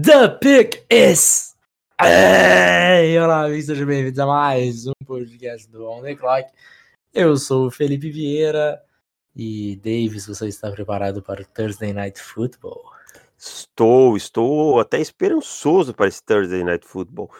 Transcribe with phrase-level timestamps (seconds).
[0.00, 1.56] The pick is.
[2.00, 6.52] Ei, olá, amigos, sejam bem-vindos a mais um podcast do On The Clock.
[7.12, 8.80] Eu sou o Felipe Vieira
[9.34, 12.80] e, Davis, você está preparado para o Thursday Night Football?
[13.36, 17.32] Estou, estou até esperançoso para esse Thursday Night Football.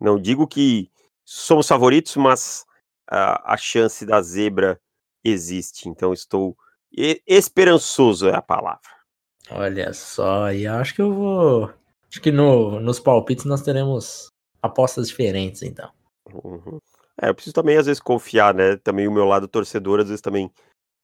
[0.00, 0.90] Não digo que
[1.22, 2.64] somos favoritos, mas
[3.06, 4.80] a, a chance da zebra
[5.22, 5.86] existe.
[5.86, 6.56] Então estou
[7.26, 8.88] esperançoso é a palavra.
[9.50, 11.85] Olha só, e acho que eu vou.
[12.10, 14.30] Acho que no, nos palpites nós teremos
[14.62, 15.90] apostas diferentes, então.
[16.32, 16.78] Uhum.
[17.20, 18.76] É, eu preciso também, às vezes, confiar, né?
[18.76, 20.50] Também o meu lado torcedor, às vezes, também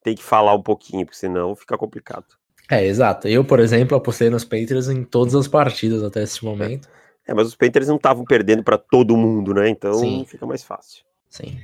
[0.02, 2.26] tem que falar um pouquinho, porque senão fica complicado.
[2.70, 3.28] É, exato.
[3.28, 6.88] Eu, por exemplo, apostei nos Panthers em todas as partidas até esse momento.
[7.26, 9.68] É, mas os Panthers não estavam perdendo para todo mundo, né?
[9.68, 10.24] Então Sim.
[10.26, 11.04] fica mais fácil.
[11.28, 11.58] Sim.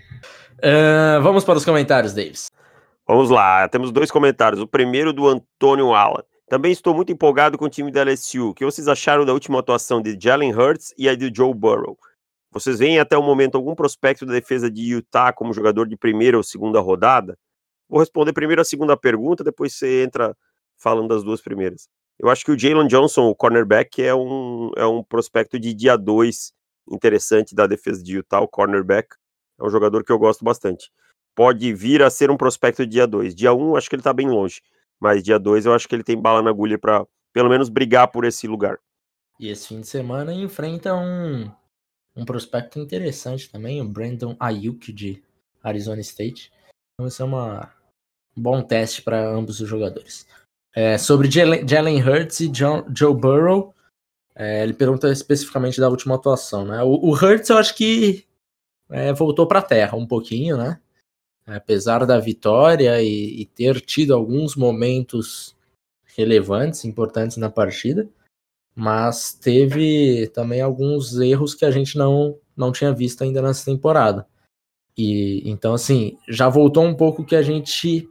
[0.58, 2.50] Uh, vamos para os comentários, Davis.
[3.06, 4.60] Vamos lá, temos dois comentários.
[4.60, 6.24] O primeiro do Antônio Allen.
[6.48, 8.48] Também estou muito empolgado com o time da LSU.
[8.48, 11.98] O que vocês acharam da última atuação de Jalen Hurts e a de Joe Burrow?
[12.50, 16.38] Vocês veem até o momento algum prospecto da defesa de Utah como jogador de primeira
[16.38, 17.38] ou segunda rodada?
[17.86, 20.34] Vou responder primeiro a segunda pergunta, depois você entra
[20.78, 21.86] falando das duas primeiras.
[22.18, 25.98] Eu acho que o Jalen Johnson, o cornerback, é um, é um prospecto de dia
[25.98, 26.52] 2
[26.90, 29.08] interessante da defesa de Utah, o cornerback.
[29.60, 30.90] É um jogador que eu gosto bastante.
[31.34, 33.34] Pode vir a ser um prospecto de dia 2.
[33.34, 34.62] Dia 1, um, acho que ele tá bem longe.
[35.00, 38.08] Mas dia 2 eu acho que ele tem bala na agulha para pelo menos brigar
[38.08, 38.78] por esse lugar.
[39.38, 41.50] E esse fim de semana enfrenta um,
[42.16, 45.22] um prospecto interessante também, o Brandon Ayuk de
[45.62, 46.50] Arizona State.
[46.94, 47.72] Então vai ser uma,
[48.36, 50.26] um bom teste para ambos os jogadores.
[50.74, 53.74] É, sobre Jalen Hurts e John, Joe Burrow,
[54.34, 56.64] é, ele pergunta especificamente da última atuação.
[56.64, 56.82] Né?
[56.82, 58.26] O, o Hurts eu acho que
[58.90, 60.80] é, voltou para a terra um pouquinho, né?
[61.56, 65.56] Apesar da vitória e, e, ter tido alguns momentos
[66.16, 68.08] relevantes, importantes na partida,
[68.74, 74.26] mas teve também alguns erros que a gente não, não tinha visto ainda nessa temporada.
[74.96, 78.08] E então, assim, já voltou um pouco que a gente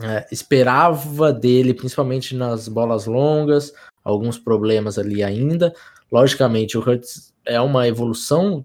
[0.00, 3.72] é, esperava dele, principalmente nas bolas longas,
[4.02, 5.74] alguns problemas ali ainda.
[6.10, 8.64] Logicamente, o Hurts é uma evolução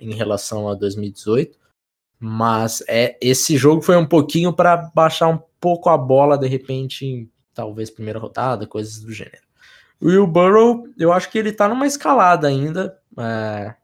[0.00, 1.58] em relação a 2018,
[2.24, 7.28] mas é esse jogo foi um pouquinho para baixar um pouco a bola de repente,
[7.52, 9.42] talvez primeira rodada, coisas do gênero.
[10.00, 12.96] O Will Burrow, eu acho que ele tá numa escalada ainda.
[13.18, 13.74] É,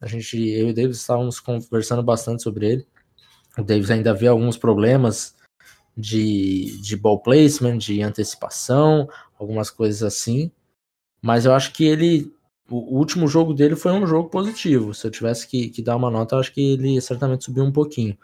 [0.00, 2.86] a gente, eu e o Davis estávamos conversando bastante sobre ele.
[3.58, 5.36] O Davis ainda vê alguns problemas
[5.94, 9.06] de, de ball placement, de antecipação,
[9.38, 10.50] algumas coisas assim.
[11.20, 12.34] Mas eu acho que ele
[12.68, 14.92] o último jogo dele foi um jogo positivo.
[14.94, 18.16] Se eu tivesse que, que dar uma nota, acho que ele certamente subiu um pouquinho.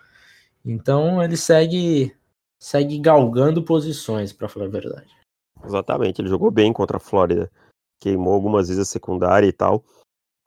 [0.65, 2.15] Então ele segue
[2.59, 5.09] segue galgando posições, para falar a verdade.
[5.65, 7.51] Exatamente, ele jogou bem contra a Flórida.
[8.01, 9.85] Queimou algumas vezes a secundária e tal.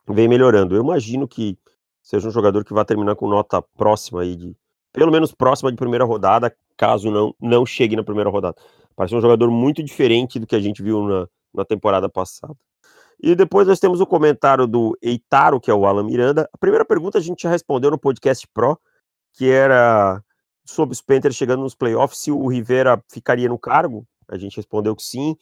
[0.07, 0.75] Vem melhorando.
[0.75, 1.57] Eu imagino que
[2.01, 4.55] seja um jogador que vai terminar com nota próxima aí de
[4.93, 8.55] pelo menos próxima de primeira rodada, caso não não chegue na primeira rodada.
[8.95, 12.55] Parece um jogador muito diferente do que a gente viu na, na temporada passada.
[13.21, 16.49] E depois nós temos o comentário do Eitaro, que é o Alan Miranda.
[16.53, 18.79] A primeira pergunta a gente já respondeu no podcast Pro,
[19.33, 20.21] que era
[20.65, 24.05] sobre os Panthers chegando nos playoffs, se o Rivera ficaria no cargo.
[24.27, 25.35] A gente respondeu que sim.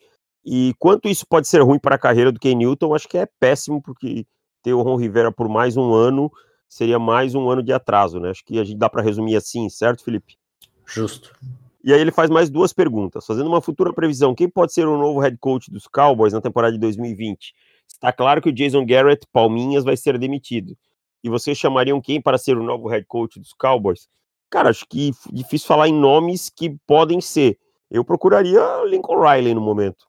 [0.45, 3.27] E quanto isso pode ser ruim para a carreira do Ken Newton, acho que é
[3.39, 4.25] péssimo, porque
[4.61, 6.31] ter o Ron Rivera por mais um ano
[6.67, 8.29] seria mais um ano de atraso, né?
[8.29, 10.37] Acho que a gente dá para resumir assim, certo, Felipe?
[10.85, 11.33] Justo.
[11.83, 14.33] E aí ele faz mais duas perguntas, fazendo uma futura previsão.
[14.33, 17.53] Quem pode ser o novo head coach dos Cowboys na temporada de 2020?
[17.87, 20.77] Está claro que o Jason Garrett, Palminhas, vai ser demitido.
[21.23, 24.07] E vocês chamariam quem para ser o novo head coach dos Cowboys?
[24.49, 27.57] Cara, acho que difícil falar em nomes que podem ser.
[27.91, 30.05] Eu procuraria Lincoln Riley no momento.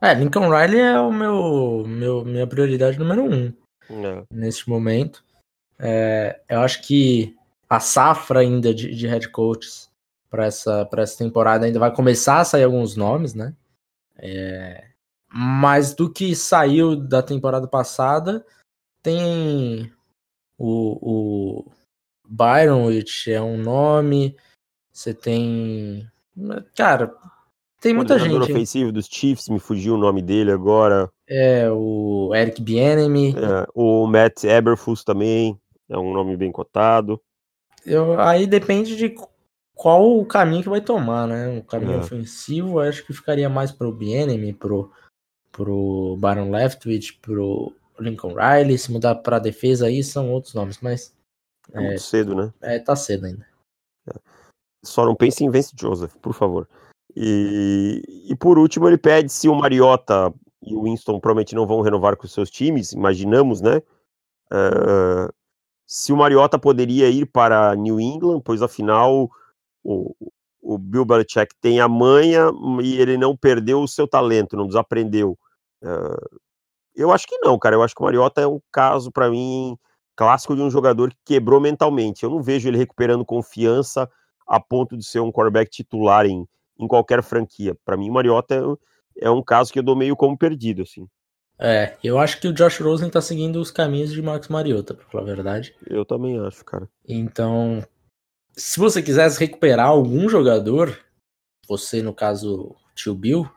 [0.00, 3.52] É, Lincoln Riley é o meu, meu minha prioridade número um
[3.90, 4.24] é.
[4.30, 5.24] neste momento.
[5.78, 7.34] É, eu acho que
[7.68, 9.90] a safra ainda de, de head coaches
[10.30, 13.54] para essa, essa temporada ainda vai começar a sair alguns nomes, né?
[14.18, 14.84] É,
[15.32, 18.44] mas do que saiu da temporada passada,
[19.02, 19.92] tem
[20.58, 21.72] o, o
[22.28, 24.36] Byron, which é um nome.
[24.92, 26.08] Você tem.
[26.74, 27.14] Cara,
[27.80, 28.34] tem muita gente.
[28.34, 31.10] O ofensivo dos Chiefs, me fugiu o nome dele agora.
[31.28, 33.30] É, o Eric Bienemy.
[33.36, 35.58] É, o Matt Eberflus também,
[35.88, 37.20] é um nome bem cotado.
[37.84, 39.14] Eu, aí depende de
[39.76, 41.58] qual o caminho que vai tomar, né?
[41.58, 41.98] O caminho é.
[41.98, 44.90] ofensivo, acho que ficaria mais pro Bienemy, pro,
[45.52, 48.78] pro Baron Leftwich, pro Lincoln Riley.
[48.78, 51.14] Se mudar pra defesa aí, são outros nomes, mas.
[51.74, 52.52] É, é muito cedo, né?
[52.62, 53.46] É, tá cedo ainda.
[54.08, 54.14] É.
[54.82, 56.66] Só não pense em Vance Joseph, por favor.
[57.14, 60.32] E, e por último, ele pede se o Mariota
[60.62, 63.82] e o Winston provavelmente não vão renovar com seus times, imaginamos, né?
[64.50, 65.30] Uh,
[65.86, 69.30] se o Mariota poderia ir para New England, pois afinal
[69.86, 70.14] o,
[70.60, 72.50] o Bill Belichick tem a manha
[72.82, 75.38] e ele não perdeu o seu talento, não desaprendeu.
[75.82, 76.40] Uh,
[76.94, 77.76] eu acho que não, cara.
[77.76, 79.78] Eu acho que o Mariota é um caso, para mim,
[80.16, 82.24] clássico de um jogador que quebrou mentalmente.
[82.24, 84.10] Eu não vejo ele recuperando confiança
[84.48, 86.48] a ponto de ser um quarterback titular em,
[86.78, 87.76] em qualquer franquia.
[87.84, 88.54] Para mim, o Mariota
[89.20, 91.06] é, é, um caso que eu dou meio como perdido, assim.
[91.58, 95.06] É, eu acho que o Josh Rosen tá seguindo os caminhos de Max Mariota, pra
[95.06, 95.74] falar a verdade.
[95.86, 96.88] Eu também acho, cara.
[97.08, 97.82] Então,
[98.56, 100.98] se você quisesse recuperar algum jogador,
[101.68, 103.48] você, no caso, tio Bill,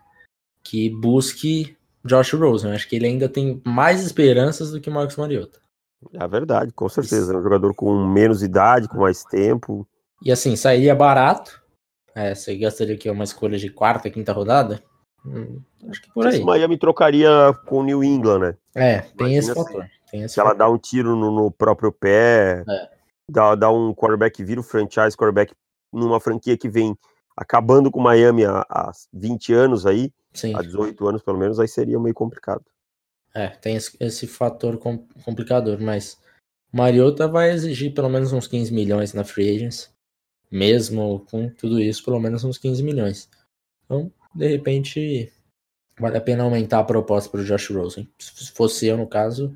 [0.63, 2.69] que busque Josh Rosen.
[2.69, 5.59] Eu acho que ele ainda tem mais esperanças do que o Marcos Mariota.
[6.13, 7.33] É verdade, com certeza.
[7.33, 9.87] É um jogador com menos idade, com mais tempo.
[10.21, 11.61] E assim, sairia barato.
[12.13, 14.83] É, você gastaria aqui uma escolha de quarta, quinta rodada?
[15.25, 16.43] Hum, acho que por aí.
[16.43, 17.29] Miami trocaria
[17.65, 18.55] com o New England, né?
[18.75, 19.81] É, tem Imagina esse fator.
[19.81, 20.51] Assim, tem esse se fator.
[20.51, 22.98] ela dá um tiro no, no próprio pé, é.
[23.29, 25.53] Dá, dá um quarterback, vira o franchise quarterback
[25.91, 26.97] numa franquia que vem
[27.35, 30.53] acabando com Miami há, há 20 anos aí, Sim.
[30.55, 32.63] há 18 anos pelo menos, aí seria meio complicado.
[33.33, 34.77] É, tem esse, esse fator
[35.23, 36.19] complicador, mas
[36.71, 39.93] Mariota vai exigir pelo menos uns 15 milhões na free agents,
[40.51, 43.29] mesmo com tudo isso, pelo menos uns 15 milhões.
[43.85, 45.31] Então, de repente,
[45.99, 48.11] vale a pena aumentar a proposta para o Josh Rosen.
[48.19, 49.55] Se fosse eu, no caso,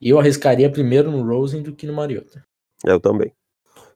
[0.00, 2.46] eu arriscaria primeiro no Rosen do que no Mariota.
[2.84, 3.32] Eu também.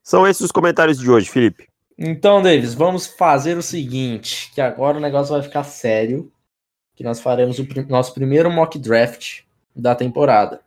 [0.02, 1.68] São esses os comentários de hoje, Felipe.
[1.96, 6.32] Então, Davis, vamos fazer o seguinte, que agora o negócio vai ficar sério,
[6.94, 9.42] que nós faremos o pr nosso primeiro mock draft
[9.74, 10.60] da temporada.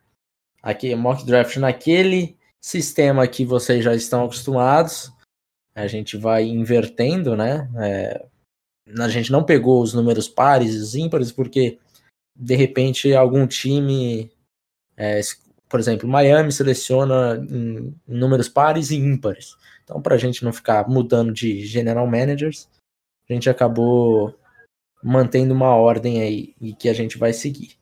[0.62, 5.12] Aqui, mock draft naquele sistema que vocês já estão acostumados.
[5.76, 7.70] A gente vai invertendo, né?
[7.78, 8.26] É,
[9.00, 11.78] a gente não pegou os números pares e ímpares porque
[12.36, 14.32] de repente algum time,
[14.98, 15.20] é,
[15.70, 19.56] por exemplo, Miami seleciona em números pares e ímpares.
[19.84, 22.68] Então, para a gente não ficar mudando de general managers,
[23.30, 24.34] a gente acabou
[25.04, 27.78] mantendo uma ordem aí e que a gente vai seguir.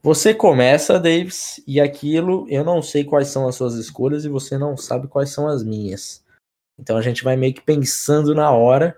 [0.00, 4.56] Você começa, Davis, e aquilo eu não sei quais são as suas escolhas e você
[4.56, 6.24] não sabe quais são as minhas.
[6.78, 8.96] Então a gente vai meio que pensando na hora.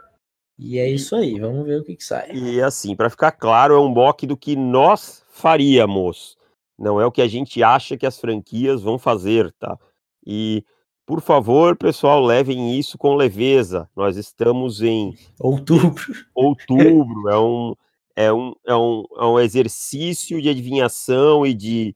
[0.59, 2.31] E é isso aí, vamos ver o que, que sai.
[2.33, 6.37] E assim, para ficar claro, é um mock do que nós faríamos.
[6.81, 9.79] Não é o que a gente acha que as franquias vão fazer, tá?
[10.27, 10.65] E
[11.05, 13.91] por favor, pessoal, levem isso com leveza.
[13.95, 16.03] Nós estamos em outubro.
[16.35, 17.75] Outubro é um,
[18.17, 21.95] é um, é um, é um exercício de adivinhação e de,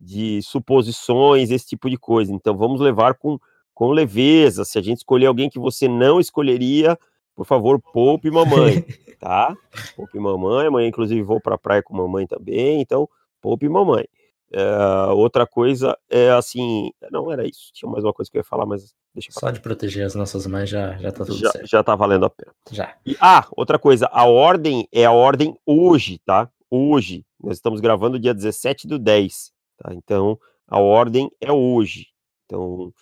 [0.00, 2.32] de suposições, esse tipo de coisa.
[2.32, 3.38] Então vamos levar com,
[3.72, 4.64] com leveza.
[4.64, 6.98] Se a gente escolher alguém que você não escolheria,
[7.36, 8.84] por favor, poupe mamãe,
[9.20, 9.54] tá?
[9.94, 10.66] Poupe mamãe.
[10.66, 12.80] Amanhã, inclusive, vou para a praia com mamãe também.
[12.80, 13.08] Então,
[13.40, 14.06] poupe mamãe.
[14.52, 16.90] Uh, outra coisa é assim.
[17.10, 17.70] Não, era isso.
[17.72, 20.14] Tinha mais uma coisa que eu ia falar, mas deixa eu Só de proteger as
[20.14, 21.66] nossas mães já, já tá tudo já, certo.
[21.66, 22.52] Já tá valendo a pena.
[22.70, 22.94] Já.
[23.04, 24.08] E, ah, outra coisa.
[24.12, 26.48] A ordem é a ordem hoje, tá?
[26.70, 27.24] Hoje.
[27.42, 29.52] Nós estamos gravando dia 17 do 10.
[29.78, 29.92] Tá?
[29.92, 32.06] Então, a ordem é hoje.
[32.44, 32.92] Então,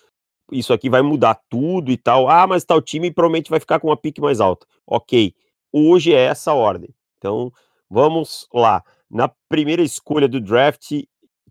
[0.51, 2.27] isso aqui vai mudar tudo e tal.
[2.27, 4.65] Ah, mas tal time provavelmente vai ficar com uma pique mais alta.
[4.85, 5.33] Ok.
[5.71, 6.89] Hoje é essa ordem.
[7.17, 7.51] Então,
[7.89, 8.83] vamos lá.
[9.09, 10.91] Na primeira escolha do draft,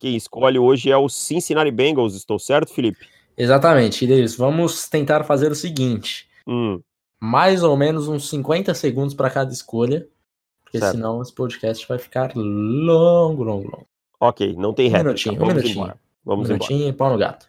[0.01, 3.07] quem escolhe hoje é o Cincinnati Bengals, estou certo, Felipe?
[3.37, 4.37] Exatamente, Idris.
[4.37, 6.81] Vamos tentar fazer o seguinte: hum.
[7.21, 10.07] mais ou menos uns 50 segundos para cada escolha,
[10.65, 10.93] porque certo.
[10.93, 13.87] senão esse podcast vai ficar longo, longo, longo.
[14.21, 15.31] Ok, não tem réplica.
[15.31, 15.83] Um minutinho, Vamos um minutinho.
[15.83, 16.01] Embora.
[16.25, 16.91] Vamos um minutinho embora.
[16.91, 17.49] e pau no gato.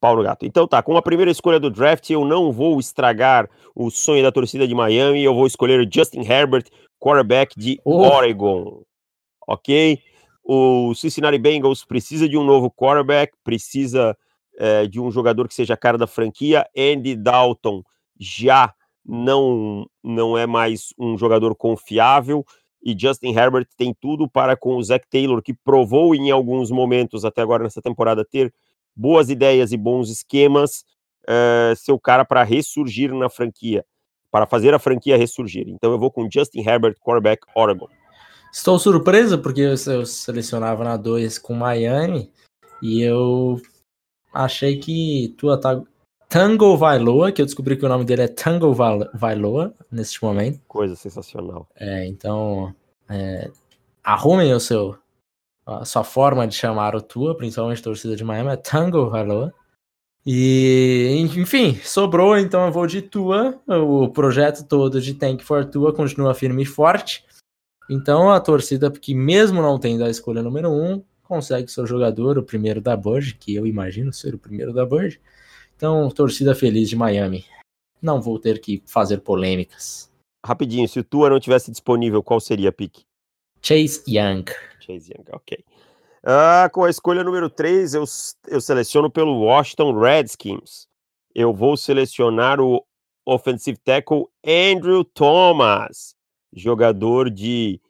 [0.00, 0.46] Pau no gato.
[0.46, 4.32] Então tá, com a primeira escolha do draft, eu não vou estragar o sonho da
[4.32, 6.64] torcida de Miami, eu vou escolher o Justin Herbert,
[7.00, 8.02] quarterback de oh.
[8.02, 8.82] Oregon.
[9.46, 10.00] Ok?
[10.44, 14.16] O Cincinnati Bengals precisa de um novo quarterback, precisa
[14.58, 16.66] é, de um jogador que seja a cara da franquia.
[16.76, 17.82] Andy Dalton
[18.18, 22.44] já não, não é mais um jogador confiável.
[22.84, 27.24] E Justin Herbert tem tudo para, com o Zach Taylor, que provou em alguns momentos
[27.24, 28.52] até agora nessa temporada ter
[28.94, 30.84] boas ideias e bons esquemas,
[31.26, 33.84] é, ser o cara para ressurgir na franquia,
[34.30, 35.68] para fazer a franquia ressurgir.
[35.68, 37.88] Então eu vou com Justin Herbert, quarterback Oregon.
[38.52, 42.30] Estou surpreso porque eu, selecionava na 2 com Miami
[42.82, 43.60] e eu
[44.32, 45.58] achei que tua
[46.28, 50.60] Tango Vailoa, que eu descobri que o nome dele é Tango Vailoa neste momento.
[50.68, 51.66] Coisa sensacional.
[51.74, 52.74] É, então
[53.08, 53.50] é,
[54.04, 54.98] arrumem o seu
[55.64, 59.54] a sua forma de chamar o tua, principalmente a torcida de Miami, é Tango Vailoa.
[60.26, 63.60] E, enfim, sobrou, então eu vou de Tua.
[63.66, 67.24] O projeto todo de Tank for Tua continua firme e forte.
[67.90, 72.42] Então a torcida, que mesmo não tendo a escolha número um, consegue seu jogador, o
[72.42, 75.20] primeiro da Bird, que eu imagino ser o primeiro da Bird.
[75.76, 77.44] Então, torcida feliz de Miami.
[78.00, 80.10] Não vou ter que fazer polêmicas.
[80.44, 83.00] Rapidinho, se o Tua não tivesse disponível, qual seria a pick?
[83.62, 84.44] Chase Young.
[84.80, 85.64] Chase Young, ok.
[86.24, 88.04] Uh, com a escolha número 3, eu,
[88.48, 90.86] eu seleciono pelo Washington Redskins.
[91.34, 92.84] Eu vou selecionar o
[93.26, 96.14] offensive tackle Andrew Thomas,
[96.54, 97.80] jogador de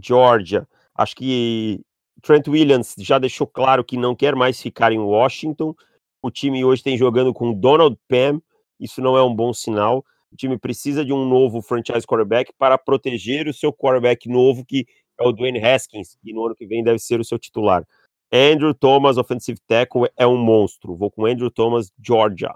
[0.00, 0.66] Georgia.
[0.94, 1.80] Acho que
[2.22, 5.74] Trent Williams já deixou claro que não quer mais ficar em Washington.
[6.22, 8.40] O time hoje tem jogando com Donald Pam,
[8.80, 10.04] isso não é um bom sinal.
[10.32, 14.86] O time precisa de um novo franchise quarterback para proteger o seu quarterback novo, que
[15.18, 17.84] é o Dwayne Haskins, que no ano que vem deve ser o seu titular.
[18.32, 20.94] Andrew Thomas, offensive tackle, é um monstro.
[20.94, 22.54] Vou com Andrew Thomas, Georgia.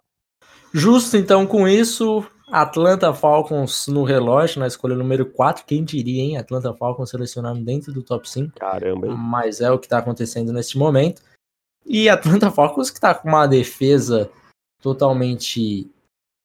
[0.73, 5.65] Justo, então, com isso, Atlanta Falcons no relógio, na escolha número 4.
[5.65, 6.37] Quem diria, hein?
[6.37, 8.59] Atlanta Falcons selecionado dentro do top 5.
[8.59, 9.17] Caramba, hein?
[9.17, 11.23] Mas é o que está acontecendo neste momento.
[11.87, 14.31] E Atlanta Falcons que está com uma defesa
[14.83, 15.91] totalmente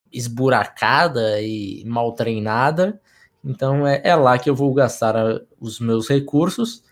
[0.09, 3.01] esburacada e mal treinada.
[3.43, 6.85] Então é, é lá que eu vou gastar a, os meus recursos.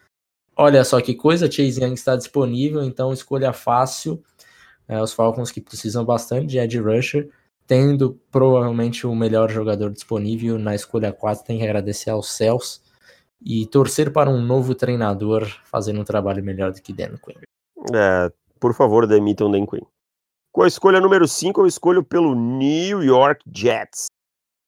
[0.57, 4.21] Olha só que coisa, Chase Young está disponível, então escolha fácil.
[4.89, 7.29] É, os Falcons que precisam bastante de Ed Rusher,
[7.67, 12.81] tendo provavelmente o melhor jogador disponível na escolha 4, tem que agradecer aos céus
[13.41, 17.39] e torcer para um novo treinador fazendo um trabalho melhor do que Dan Quinn.
[17.93, 19.85] É, por favor, demitam Dan Quinn.
[20.51, 24.05] Com a escolha número 5, eu escolho pelo New York Jets.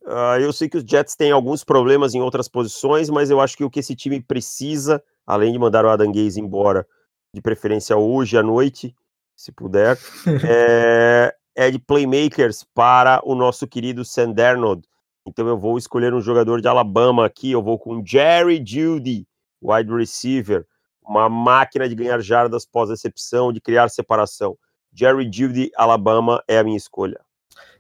[0.04, 3.58] Uh, eu sei que os Jets têm alguns problemas em outras posições, mas eu acho
[3.58, 6.86] que o que esse time precisa, além de mandar o Adam Gaze embora,
[7.34, 8.96] de preferência hoje à noite,
[9.36, 9.98] se puder,
[10.48, 14.84] é, é, de playmakers para o nosso querido Sandernod.
[15.28, 19.28] Então eu vou escolher um jogador de Alabama aqui, eu vou com Jerry Judy,
[19.60, 20.68] wide receiver,
[21.04, 24.56] uma máquina de ganhar jardas pós-recepção, de criar separação.
[24.94, 27.20] Jerry Judy, Alabama, é a minha escolha.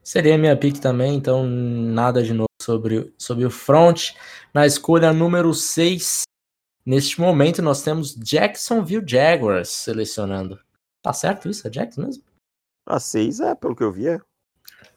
[0.01, 4.13] Seria a minha pick também, então nada de novo sobre, sobre o front.
[4.53, 6.23] Na escolha número 6,
[6.83, 10.59] neste momento nós temos Jacksonville Jaguars selecionando.
[11.01, 11.67] Tá certo isso?
[11.67, 12.26] É Jackson mesmo?
[12.87, 14.19] A 6 é, pelo que eu vi, é.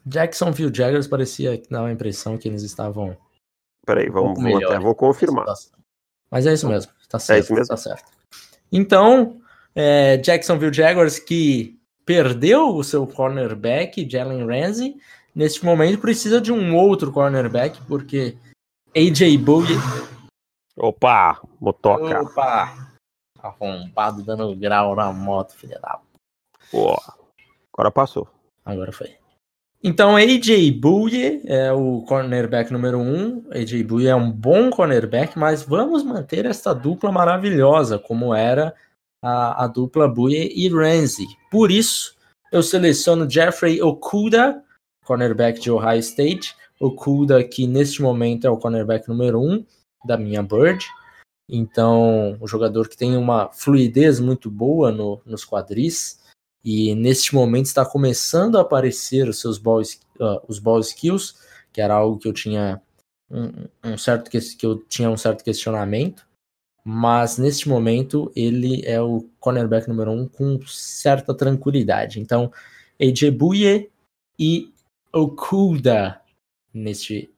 [0.05, 3.15] Jacksonville Jaguars parecia que dava a impressão que eles estavam.
[3.85, 5.45] Peraí, vamos, um vamos até, vou confirmar.
[6.29, 7.37] Mas é isso mesmo, tá certo.
[7.37, 7.67] É isso mesmo?
[7.67, 8.09] Tá certo.
[8.71, 9.41] Então,
[9.75, 14.95] é, Jacksonville Jaguars que perdeu o seu cornerback, Jalen Ramsey,
[15.35, 18.37] neste momento precisa de um outro cornerback, porque
[18.95, 19.75] AJ Bouye.
[20.77, 22.21] Opa, motoca.
[22.21, 22.91] Opa!
[23.39, 25.99] Arrombado dando grau na moto, filha da.
[26.69, 26.95] Pô,
[27.73, 28.27] agora passou.
[28.65, 29.21] Agora foi.
[29.83, 33.43] Então, AJ Bouye é o cornerback número um.
[33.51, 38.75] AJ Bouye é um bom cornerback, mas vamos manter essa dupla maravilhosa, como era
[39.23, 41.25] a, a dupla Bouye e Ramsey.
[41.49, 42.15] Por isso,
[42.51, 44.63] eu seleciono Jeffrey Okuda,
[45.03, 46.55] cornerback de Ohio State.
[46.79, 49.65] Okuda, que neste momento é o cornerback número um
[50.05, 50.85] da minha Bird.
[51.49, 56.20] Então, o jogador que tem uma fluidez muito boa no, nos quadris.
[56.63, 61.35] E neste momento está começando a aparecer os seus ball, uh, os ball skills,
[61.73, 62.81] que era algo que eu tinha
[63.29, 66.25] um, um certo que, que eu tinha um certo questionamento
[66.83, 72.19] mas neste momento ele é o cornerback número um com certa tranquilidade.
[72.19, 72.51] Então,
[72.99, 73.89] AJ Buye
[74.39, 74.73] e
[75.13, 76.21] Okuda
[76.73, 77.29] neste,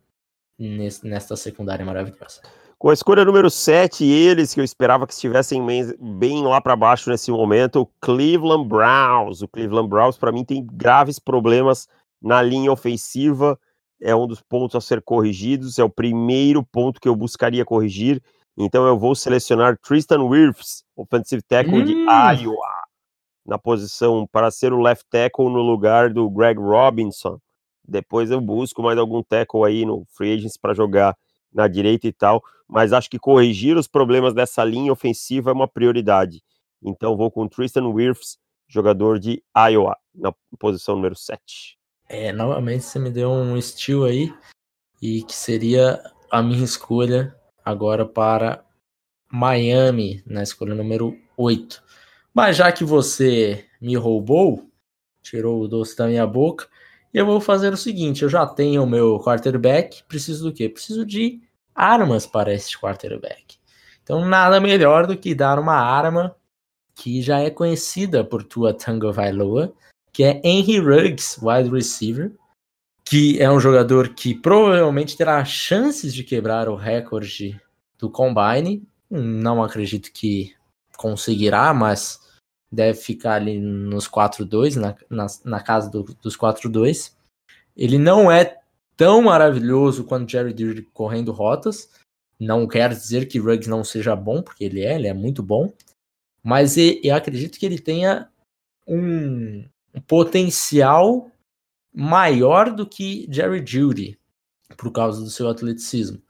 [0.58, 2.42] neste, nesta secundária maravilhosa.
[2.84, 7.10] Com a escolha número 7, eles que eu esperava que estivessem bem, lá para baixo
[7.10, 9.42] nesse momento, o Cleveland Browns.
[9.42, 11.88] O Cleveland Browns, para mim, tem graves problemas
[12.22, 13.58] na linha ofensiva.
[14.02, 15.80] É um dos pontos a ser corrigidos.
[15.80, 18.22] É o primeiro ponto que eu buscaria corrigir.
[18.58, 21.86] Então eu vou selecionar Tristan Wirfs, offensive tackle hum.
[21.86, 22.68] de Iowa,
[23.46, 27.40] na posição para ser o left tackle no lugar do Greg Robinson.
[27.88, 31.16] Depois eu busco mais algum tackle aí no free agents para jogar
[31.54, 35.68] na direita e tal, mas acho que corrigir os problemas dessa linha ofensiva é uma
[35.68, 36.42] prioridade.
[36.82, 41.78] Então vou com Tristan Wirfs, jogador de Iowa, na posição número 7.
[42.10, 44.34] É, novamente você me deu um estilo aí,
[45.02, 48.64] e que seria a minha escolha agora para
[49.30, 51.84] Miami, na escolha número 8.
[52.34, 54.70] Mas já que você me roubou,
[55.22, 56.68] tirou o doce da minha boca,
[57.14, 60.68] eu vou fazer o seguinte: eu já tenho o meu quarterback, preciso do quê?
[60.68, 61.42] Preciso de
[61.76, 63.58] armas para este quarterback.
[64.04, 66.36] Então, nada melhor do que dar uma arma
[66.96, 69.74] que já é conhecida por tua Tango Vailoa,
[70.12, 72.32] que é Henry Ruggs, wide receiver,
[73.04, 77.60] que é um jogador que provavelmente terá chances de quebrar o recorde
[77.98, 78.88] do Combine.
[79.10, 80.54] Não acredito que
[80.98, 82.20] conseguirá, mas
[82.72, 87.14] deve ficar ali nos 4-2, na, na, na, casa do, dos 4-2.
[87.76, 88.58] Ele não é
[88.96, 91.90] tão maravilhoso quanto Jerry Judy correndo rotas.
[92.40, 95.72] Não quer dizer que Ruggs não seja bom, porque ele é, ele é muito bom.
[96.44, 98.30] Mas eu acredito que ele tenha
[98.88, 99.64] um,
[100.08, 101.32] potencial
[101.94, 104.20] maior do que Jerry Judy,
[104.78, 106.22] por causa do seu atleticismo.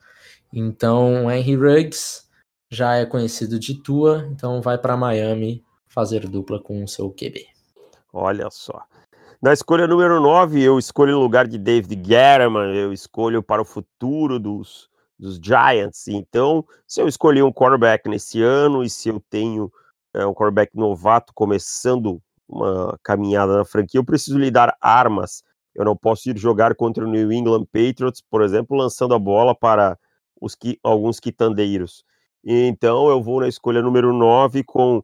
[0.51, 2.29] Então, Henry Ruggs
[2.69, 7.47] já é conhecido de Tua, então vai para Miami fazer dupla com o seu QB.
[8.11, 8.85] Olha só.
[9.43, 13.65] Na escolha número 9, eu escolho o lugar de David Guerrero, eu escolho para o
[13.65, 16.07] futuro dos, dos Giants.
[16.07, 19.69] Então, se eu escolhi um quarterback nesse ano e se eu tenho
[20.13, 25.43] é, um quarterback novato começando uma caminhada na franquia, eu preciso lhe dar armas.
[25.75, 29.53] Eu não posso ir jogar contra o New England Patriots, por exemplo, lançando a bola
[29.53, 29.99] para
[30.39, 32.05] os que, alguns quitandeiros.
[32.45, 35.03] Então, eu vou na escolha número 9 com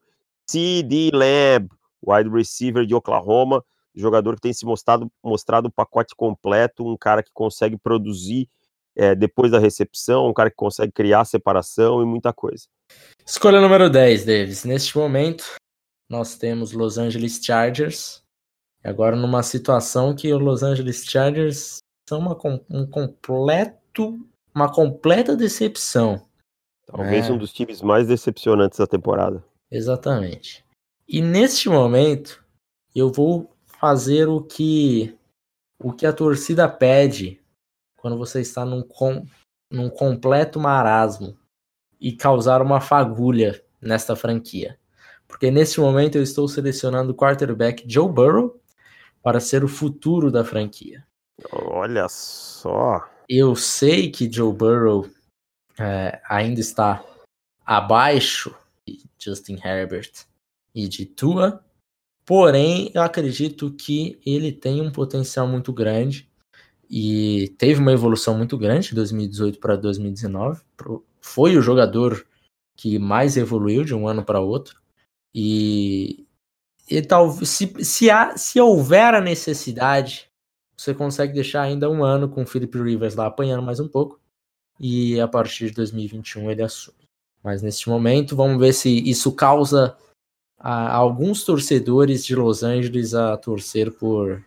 [0.49, 1.11] C.D.
[1.13, 1.67] Lamb,
[2.01, 3.61] wide receiver de Oklahoma,
[3.99, 8.49] jogador que tem se mostrado, mostrado o pacote completo, um cara que consegue produzir
[8.95, 12.65] é, depois da recepção, um cara que consegue criar separação e muita coisa.
[13.25, 14.65] Escolha número 10, Davis.
[14.65, 15.55] Neste momento,
[16.09, 18.21] nós temos Los Angeles Chargers.
[18.83, 21.79] Agora, numa situação que o Los Angeles Chargers
[22.09, 22.37] são uma,
[22.69, 24.19] um completo,
[24.53, 26.25] uma completa decepção.
[26.87, 27.31] Talvez é.
[27.31, 29.43] um dos times mais decepcionantes da temporada.
[29.69, 30.65] Exatamente.
[31.07, 32.43] E neste momento,
[32.95, 35.15] eu vou fazer o que
[35.81, 37.39] o que a torcida pede
[37.95, 39.25] quando você está num, com,
[39.71, 41.37] num completo marasmo
[41.99, 44.77] e causar uma fagulha nesta franquia.
[45.27, 48.59] Porque neste momento eu estou selecionando o quarterback Joe Burrow
[49.21, 51.05] para ser o futuro da franquia.
[51.51, 53.07] Olha só.
[53.27, 55.09] Eu sei que Joe Burrow
[55.77, 57.03] é, ainda está
[57.65, 58.53] abaixo
[59.17, 60.11] Justin Herbert
[60.73, 61.63] e de Tua.
[62.29, 66.29] Porém, eu acredito que ele tem um potencial muito grande
[66.87, 70.61] e teve uma evolução muito grande de 2018 para 2019.
[71.19, 72.23] Foi o jogador
[72.77, 74.79] que mais evoluiu de um ano para outro.
[75.33, 76.27] E,
[76.87, 80.29] e talvez se, se, há, se houver a necessidade,
[80.77, 84.19] você consegue deixar ainda um ano com o Philip Rivers lá apanhando mais um pouco.
[84.79, 87.09] E a partir de 2021 ele assume.
[87.43, 89.97] Mas neste momento, vamos ver se isso causa
[90.59, 94.43] a, alguns torcedores de Los Angeles a torcer por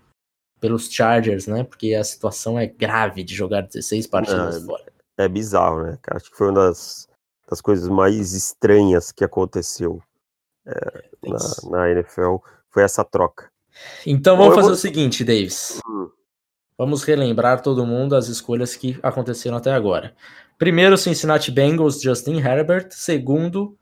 [0.61, 1.65] pelos Chargers, né?
[1.65, 4.85] Porque a situação é grave de jogar 16 partidas é, fora.
[5.19, 5.99] É bizarro, né?
[6.13, 7.09] Acho que foi uma das,
[7.51, 10.01] das coisas mais estranhas que aconteceu
[10.65, 12.37] é, na, na, NFL,
[12.71, 13.51] foi essa troca.
[14.07, 14.77] Então vamos fazer vou...
[14.77, 15.81] o seguinte, Davis.
[15.85, 16.09] Hum.
[16.79, 20.15] Vamos relembrar todo mundo as escolhas que aconteceram até agora.
[20.59, 22.89] Primeiro, Cincinnati Bengals, Justin Herbert.
[22.93, 23.77] Segundo,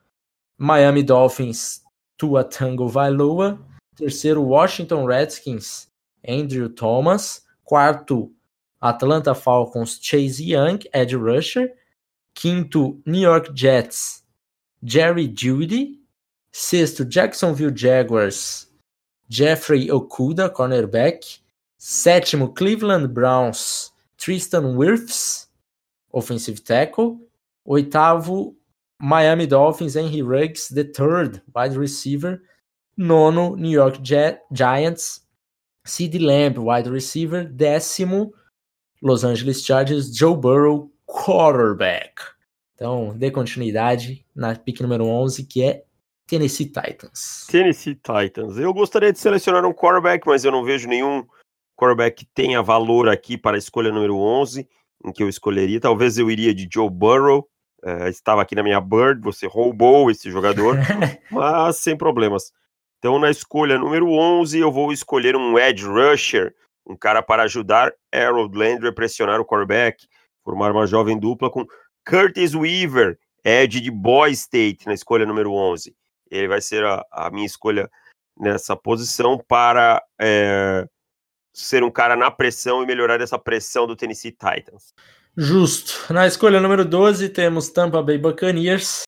[0.56, 1.82] Miami Dolphins,
[2.20, 3.58] Tua Tango Vailoa.
[3.96, 5.88] Terceiro, Washington Redskins,
[6.22, 7.40] Andrew Thomas.
[7.64, 8.30] Quarto,
[8.82, 11.70] Atlanta Falcons, Chase Young, Ed Rusher.
[12.34, 14.22] Quinto, New York Jets,
[14.84, 15.98] Jerry Judy.
[16.52, 18.66] Sexto, Jacksonville Jaguars,
[19.28, 21.40] Jeffrey Okuda, cornerback.
[21.78, 25.46] Sétimo, Cleveland Browns, Tristan Wirfs
[26.12, 27.18] offensive tackle.
[27.66, 28.54] Oitavo,
[29.00, 32.42] Miami Dolphins, Henry Ruggs, the third wide receiver.
[32.96, 34.00] Nono, New York
[34.52, 35.22] Giants,
[35.86, 37.44] Sid Lamb, wide receiver.
[37.44, 38.30] Décimo,
[39.00, 42.20] Los Angeles Chargers, Joe Burrow, quarterback.
[42.74, 45.84] Então, dê continuidade na pick número 11, que é
[46.26, 47.46] Tennessee Titans.
[47.50, 48.58] Tennessee Titans.
[48.58, 51.24] Eu gostaria de selecionar um quarterback, mas eu não vejo nenhum
[51.76, 54.68] quarterback que tenha valor aqui para a escolha número 11
[55.04, 55.80] em que eu escolheria.
[55.80, 57.48] Talvez eu iria de Joe Burrow.
[57.82, 60.76] Uh, estava aqui na minha bird, você roubou esse jogador,
[61.30, 62.52] mas sem problemas.
[62.98, 66.54] Então, na escolha número 11, eu vou escolher um edge rusher,
[66.86, 70.06] um cara para ajudar Harold Landry a pressionar o quarterback,
[70.44, 71.64] formar uma jovem dupla com
[72.06, 75.96] Curtis Weaver, edge de Boy State, na escolha número 11.
[76.30, 77.90] Ele vai ser a, a minha escolha
[78.38, 80.86] nessa posição para é,
[81.52, 84.94] ser um cara na pressão e melhorar essa pressão do Tennessee Titans.
[85.36, 86.12] Justo.
[86.12, 89.02] Na escolha número 12 temos Tampa Bay Buccaneers.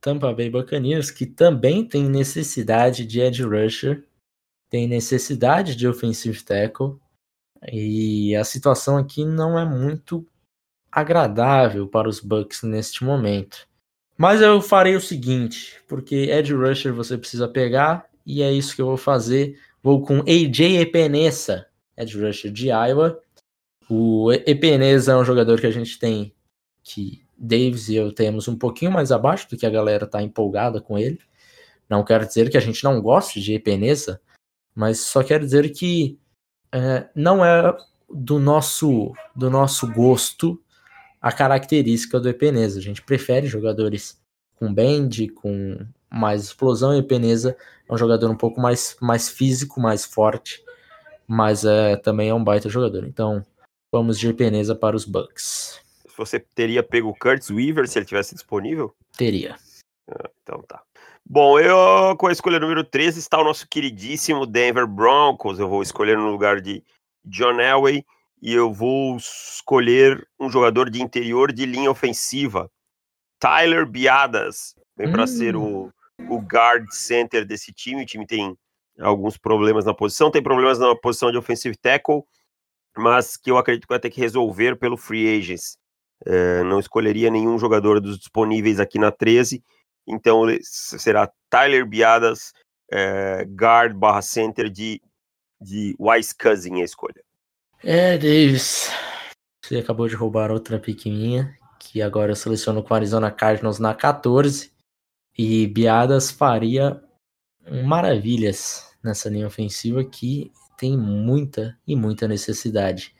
[0.00, 4.04] Tampa Bay Buccaneers que também tem necessidade de edge rusher,
[4.68, 6.98] tem necessidade de offensive tackle
[7.72, 10.26] e a situação aqui não é muito
[10.90, 13.66] agradável para os Bucks neste momento.
[14.16, 18.82] Mas eu farei o seguinte, porque edge rusher você precisa pegar e é isso que
[18.82, 19.58] eu vou fazer.
[19.82, 23.20] Vou com AJ Epenesa, edge rusher de Iowa.
[23.88, 26.34] O Epenesa é um jogador que a gente tem
[26.82, 30.80] que Davis e eu temos um pouquinho mais abaixo do que a galera tá empolgada
[30.80, 31.18] com ele.
[31.88, 34.20] Não quero dizer que a gente não goste de Epeneza,
[34.74, 36.18] mas só quero dizer que
[36.72, 37.76] é, não é
[38.10, 40.60] do nosso, do nosso gosto
[41.20, 42.78] a característica do Epeneza.
[42.78, 44.20] A gente prefere jogadores
[44.56, 45.78] com bend, com
[46.10, 47.56] mais explosão, e Epeneza
[47.88, 50.62] é um jogador um pouco mais, mais físico, mais forte,
[51.26, 53.04] mas é, também é um baita jogador.
[53.04, 53.44] Então,
[53.94, 55.80] vamos de Epeneza para os Bucks.
[56.16, 58.92] Você teria pego o Curtis Weaver se ele tivesse disponível?
[59.16, 59.56] Teria.
[60.10, 60.82] Ah, então tá.
[61.24, 65.60] Bom, eu com a escolha número 13 está o nosso queridíssimo Denver Broncos.
[65.60, 66.82] Eu vou escolher no lugar de
[67.24, 68.04] John Elway
[68.42, 72.68] e eu vou escolher um jogador de interior de linha ofensiva,
[73.38, 74.74] Tyler Biadas.
[74.96, 75.12] Vem hum.
[75.12, 75.92] para ser o,
[76.28, 78.02] o guard center desse time.
[78.02, 78.58] O time tem
[78.98, 82.24] alguns problemas na posição, tem problemas na posição de offensive tackle,
[82.96, 85.76] mas que eu acredito que vai ter que resolver pelo free agents.
[86.24, 89.62] É, não escolheria nenhum jogador dos disponíveis aqui na 13,
[90.06, 92.52] então será Tyler Biadas,
[92.90, 95.02] é, guard barra center de,
[95.60, 97.22] de Wise Cousin a escolha.
[97.82, 98.90] É, Davis,
[99.62, 104.72] você acabou de roubar outra pequenininha, que agora eu seleciono com Arizona Cardinals na 14,
[105.36, 107.02] e Biadas faria
[107.84, 113.14] maravilhas nessa linha ofensiva que tem muita e muita necessidade.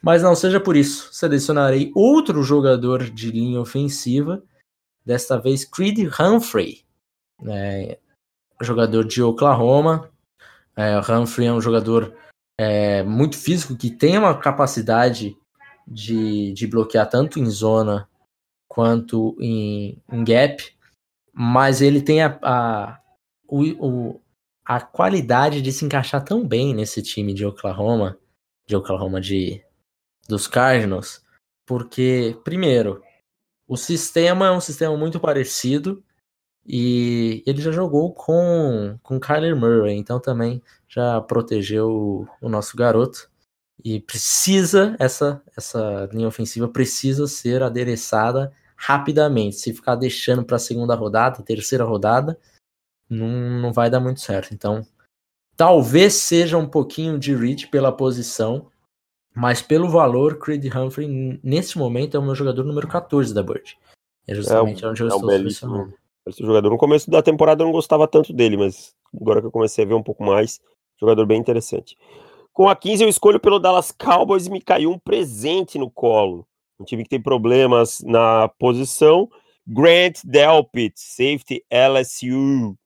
[0.00, 4.42] Mas não seja por isso, selecionarei outro jogador de linha ofensiva,
[5.04, 6.84] desta vez Creed Humphrey,
[7.46, 7.98] é,
[8.60, 10.10] jogador de Oklahoma.
[10.76, 12.14] É, Humphrey é um jogador
[12.58, 15.36] é, muito físico que tem uma capacidade
[15.86, 18.08] de, de bloquear tanto em zona
[18.68, 20.62] quanto em, em gap,
[21.32, 23.00] mas ele tem a, a,
[23.48, 24.20] o, o,
[24.68, 28.18] a qualidade de se encaixar tão bem nesse time de Oklahoma,
[28.66, 29.64] de Oklahoma de
[30.28, 31.24] dos Cardinals,
[31.64, 33.02] porque, primeiro,
[33.66, 36.04] o sistema é um sistema muito parecido
[36.66, 42.76] e ele já jogou com, com Kyler Murray, então também já protegeu o, o nosso
[42.76, 43.30] garoto.
[43.82, 49.56] E precisa, essa, essa linha ofensiva precisa ser adereçada rapidamente.
[49.56, 52.38] Se ficar deixando para a segunda rodada, terceira rodada,
[53.08, 53.28] não,
[53.60, 54.52] não vai dar muito certo.
[54.52, 54.86] Então,
[55.56, 58.66] talvez seja um pouquinho de reach pela posição,
[59.34, 63.78] mas pelo valor, Creed Humphrey, nesse momento, é o meu jogador número 14 da Bird.
[64.26, 65.94] É justamente é, onde eu é estou selecionando.
[66.26, 69.50] Esse jogador no começo da temporada eu não gostava tanto dele, mas agora que eu
[69.50, 70.60] comecei a ver um pouco mais,
[71.00, 71.96] jogador bem interessante.
[72.52, 76.46] Com a 15 eu escolho pelo Dallas Cowboys e me caiu um presente no colo.
[76.78, 79.28] Um time que tem problemas na posição.
[79.66, 82.76] Grant Delpit, safety LSU.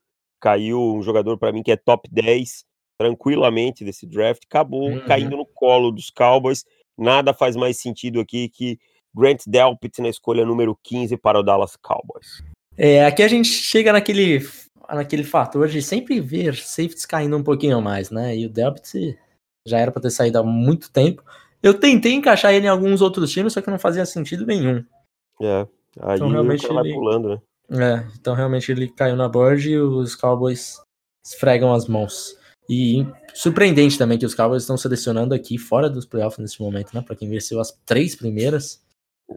[0.43, 2.65] Caiu um jogador para mim que é top 10
[2.99, 5.05] tranquilamente desse draft, acabou uhum.
[5.07, 6.65] caindo no colo dos Cowboys.
[6.99, 8.79] Nada faz mais sentido aqui que
[9.15, 12.43] Grant Delpit na escolha número 15 para o Dallas Cowboys.
[12.77, 14.41] É, aqui a gente chega naquele,
[14.89, 18.37] naquele fator de sempre ver safeties caindo um pouquinho mais, né?
[18.37, 19.17] E o Delpit
[19.67, 21.23] já era para ter saído há muito tempo.
[21.63, 24.85] Eu tentei encaixar ele em alguns outros times, só que não fazia sentido nenhum.
[25.41, 25.67] É,
[26.01, 27.41] aí então, realmente ele vai pulando, né?
[27.71, 30.81] É, então realmente ele caiu na board e os Cowboys
[31.25, 32.37] esfregam as mãos.
[32.69, 37.03] E surpreendente também que os Cowboys estão selecionando aqui fora dos playoffs nesse momento, né?
[37.03, 38.81] Para quem venceu as três primeiras.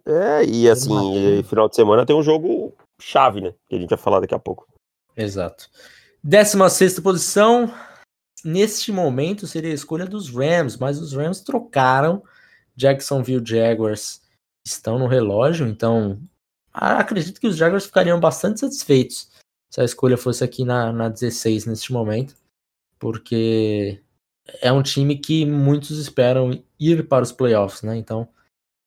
[0.06, 3.54] É, e assim, final de semana tem um jogo chave, né?
[3.68, 4.68] Que a gente vai falar daqui a pouco.
[5.16, 5.70] Exato.
[6.24, 7.74] 16 posição.
[8.44, 12.24] Neste momento seria a escolha dos Rams, mas os Rams trocaram.
[12.76, 14.22] Jacksonville Jaguars
[14.66, 16.20] estão no relógio, então
[16.76, 19.30] acredito que os Jaguars ficariam bastante satisfeitos
[19.70, 22.36] se a escolha fosse aqui na, na 16 neste momento
[23.00, 24.02] porque
[24.62, 27.96] é um time que muitos esperam ir para os playoffs, né?
[27.96, 28.28] Então,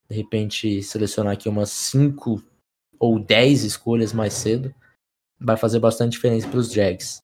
[0.08, 2.42] de repente, selecionar aqui umas 5
[2.98, 4.74] ou 10 escolhas mais cedo
[5.38, 7.20] vai fazer bastante diferença para os Jags.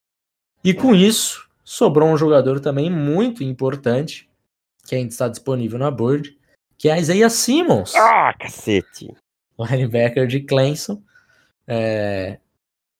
[0.62, 4.30] E com isso, sobrou um jogador também muito importante,
[4.86, 6.38] que ainda está disponível na board,
[6.78, 7.94] que é a Isaiah Simmons.
[7.94, 9.14] Ah, cacete!
[9.58, 11.00] O linebacker de Clemson.
[11.66, 12.38] É,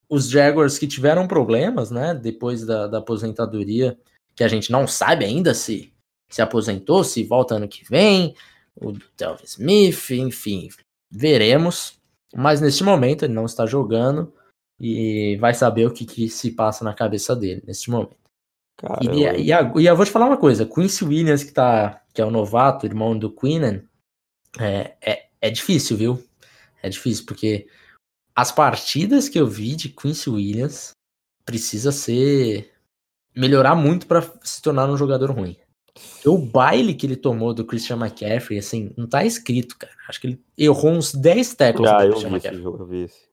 [0.09, 3.99] os Jaguars que tiveram problemas, né, depois da, da aposentadoria,
[4.37, 5.93] que a gente não sabe ainda se
[6.35, 8.35] se aposentou, se volta ano que vem,
[8.75, 10.69] o Delvin Smith, enfim,
[11.09, 11.97] veremos.
[12.35, 14.33] Mas neste momento ele não está jogando
[14.81, 18.17] e vai saber o que, que se passa na cabeça dele neste momento.
[19.01, 22.25] E, e, e, eu vou te falar uma coisa: Quincy Williams, que, tá, que é
[22.25, 23.85] o novato, irmão do Queenan,
[24.59, 26.25] é, é, é difícil, viu?
[26.85, 27.67] É difícil, porque
[28.35, 30.91] as partidas que eu vi de Quincy Williams
[31.47, 32.71] precisa ser
[33.35, 35.57] melhorar muito para se tornar um jogador ruim.
[36.27, 39.93] O baile que ele tomou do Christian McCaffrey, assim, não tá escrito, cara.
[40.09, 42.63] Acho que ele errou uns 10 tackles Ah, do eu Christian vi esse McCaffrey.
[42.63, 43.29] jogo, eu vi esse.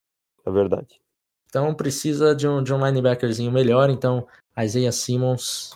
[0.45, 1.01] É verdade.
[1.49, 3.89] Então precisa de um, de um linebackerzinho melhor.
[3.89, 4.25] Então,
[4.57, 5.71] Isaiah Simmons,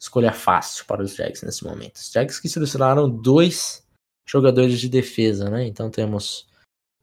[0.00, 1.96] escolha fácil para os Jags nesse momento.
[1.96, 3.84] Os Jags que selecionaram dois
[4.26, 5.66] jogadores de defesa, né?
[5.66, 6.46] Então temos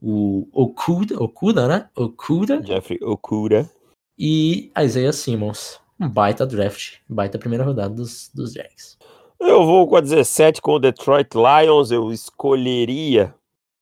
[0.02, 1.90] o Okuda, Okuda, né?
[1.96, 3.70] Okuda Jeffrey Okura.
[4.18, 5.80] e Isaiah Simmons.
[6.00, 8.98] Um baita draft, baita primeira rodada dos, dos Jags.
[9.40, 11.92] Eu vou com a 17 com o Detroit Lions.
[11.92, 13.34] Eu escolheria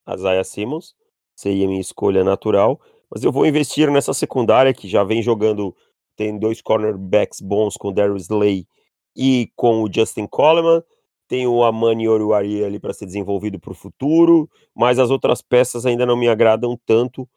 [0.05, 0.95] a Zaya Simmons.
[1.35, 2.79] Seria minha escolha natural.
[3.09, 5.75] Mas eu vou investir nessa secundária que já vem jogando.
[6.15, 8.67] Tem dois cornerbacks bons com o Darius Slay
[9.15, 10.83] e com o Justin Coleman.
[11.27, 14.49] Tem o Amani Oruari ali para ser desenvolvido para o futuro.
[14.75, 17.27] Mas as outras peças ainda não me agradam tanto.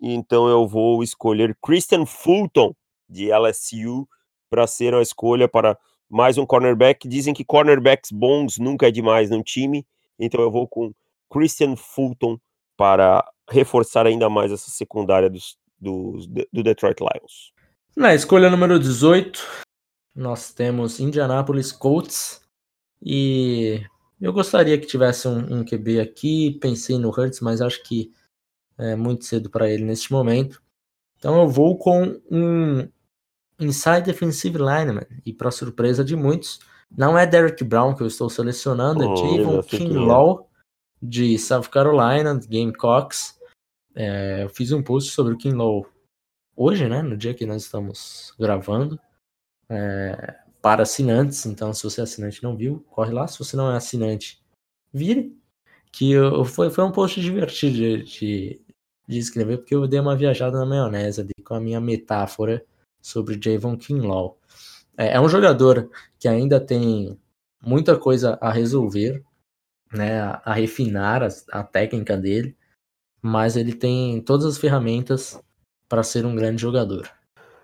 [0.00, 2.74] Então eu vou escolher Christian Fulton
[3.08, 4.08] de LSU
[4.48, 7.06] para ser a escolha para mais um cornerback.
[7.06, 9.86] Dizem que cornerbacks bons nunca é demais num time,
[10.18, 10.92] então eu vou com
[11.30, 12.38] Christian Fulton
[12.76, 17.52] para reforçar ainda mais essa secundária dos, dos, do Detroit Lions.
[17.96, 19.46] Na escolha número 18,
[20.14, 22.40] nós temos Indianapolis Colts.
[23.02, 23.82] E
[24.20, 26.58] eu gostaria que tivesse um, um QB aqui.
[26.60, 28.12] Pensei no Hurts, mas acho que
[28.78, 30.62] é muito cedo para ele neste momento.
[31.18, 32.88] Então eu vou com um
[33.58, 35.06] inside defensive lineman.
[35.24, 36.60] E para surpresa de muitos,
[36.90, 39.88] não é Derek Brown que eu estou selecionando, é Javon quem é.
[39.88, 40.50] Kinlaw
[41.00, 43.38] de South Carolina, Gamecocks.
[43.94, 45.86] É, eu fiz um post sobre o Kinlaw
[46.56, 47.02] hoje, né?
[47.02, 48.98] No dia que nós estamos gravando.
[49.68, 51.46] é, para assinantes.
[51.46, 53.26] Então, se você é assinante não viu, corre lá.
[53.26, 54.42] Se você não é assinante,
[54.92, 55.36] vire.
[55.92, 58.60] Que eu, foi, foi um post divertido de, de,
[59.08, 62.64] de escrever, porque eu dei uma viajada na maionese ali com a minha metáfora
[63.02, 64.38] sobre Javon Kinlaw.
[64.96, 67.18] É, é um jogador que ainda tem
[67.60, 69.22] muita coisa a resolver,
[69.92, 72.56] né, a, a refinar a, a técnica dele,
[73.22, 75.40] mas ele tem todas as ferramentas
[75.88, 77.10] para ser um grande jogador.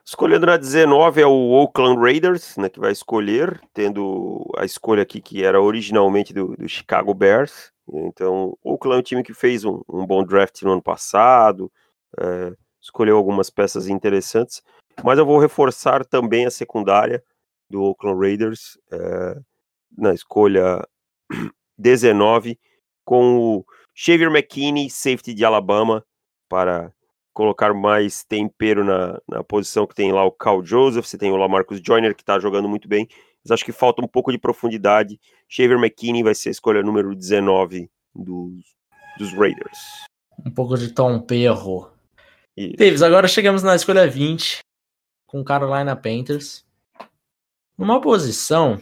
[0.07, 5.21] Escolhendo na 19 é o Oakland Raiders, né, que vai escolher, tendo a escolha aqui
[5.21, 7.73] que era originalmente do, do Chicago Bears.
[7.93, 11.73] Então, Oakland é um time que fez um, um bom draft no ano passado,
[12.21, 14.63] é, escolheu algumas peças interessantes,
[15.03, 17.21] mas eu vou reforçar também a secundária
[17.69, 19.41] do Oakland Raiders é,
[19.99, 20.87] na escolha
[21.77, 22.57] 19
[23.05, 26.05] com o Xavier McKinney, safety de Alabama,
[26.49, 26.93] para
[27.37, 31.37] colocar mais tempero na, na posição que tem lá o Cal Joseph, você tem o
[31.37, 33.07] Lamarcus Joyner que está jogando muito bem,
[33.45, 35.21] mas acho que falta um pouco de profundidade.
[35.47, 38.65] Xavier McKinney vai ser a escolha número 19 dos,
[39.19, 39.79] dos Raiders.
[40.47, 41.91] Um pouco de Tom Perro.
[42.57, 42.77] Isso.
[42.79, 44.61] Davis, agora chegamos na escolha 20
[45.27, 46.65] com Carolina Panthers.
[47.77, 48.81] Numa posição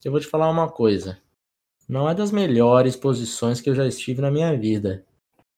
[0.00, 1.18] que eu vou te falar uma coisa.
[1.88, 5.04] Não é das melhores posições que eu já estive na minha vida.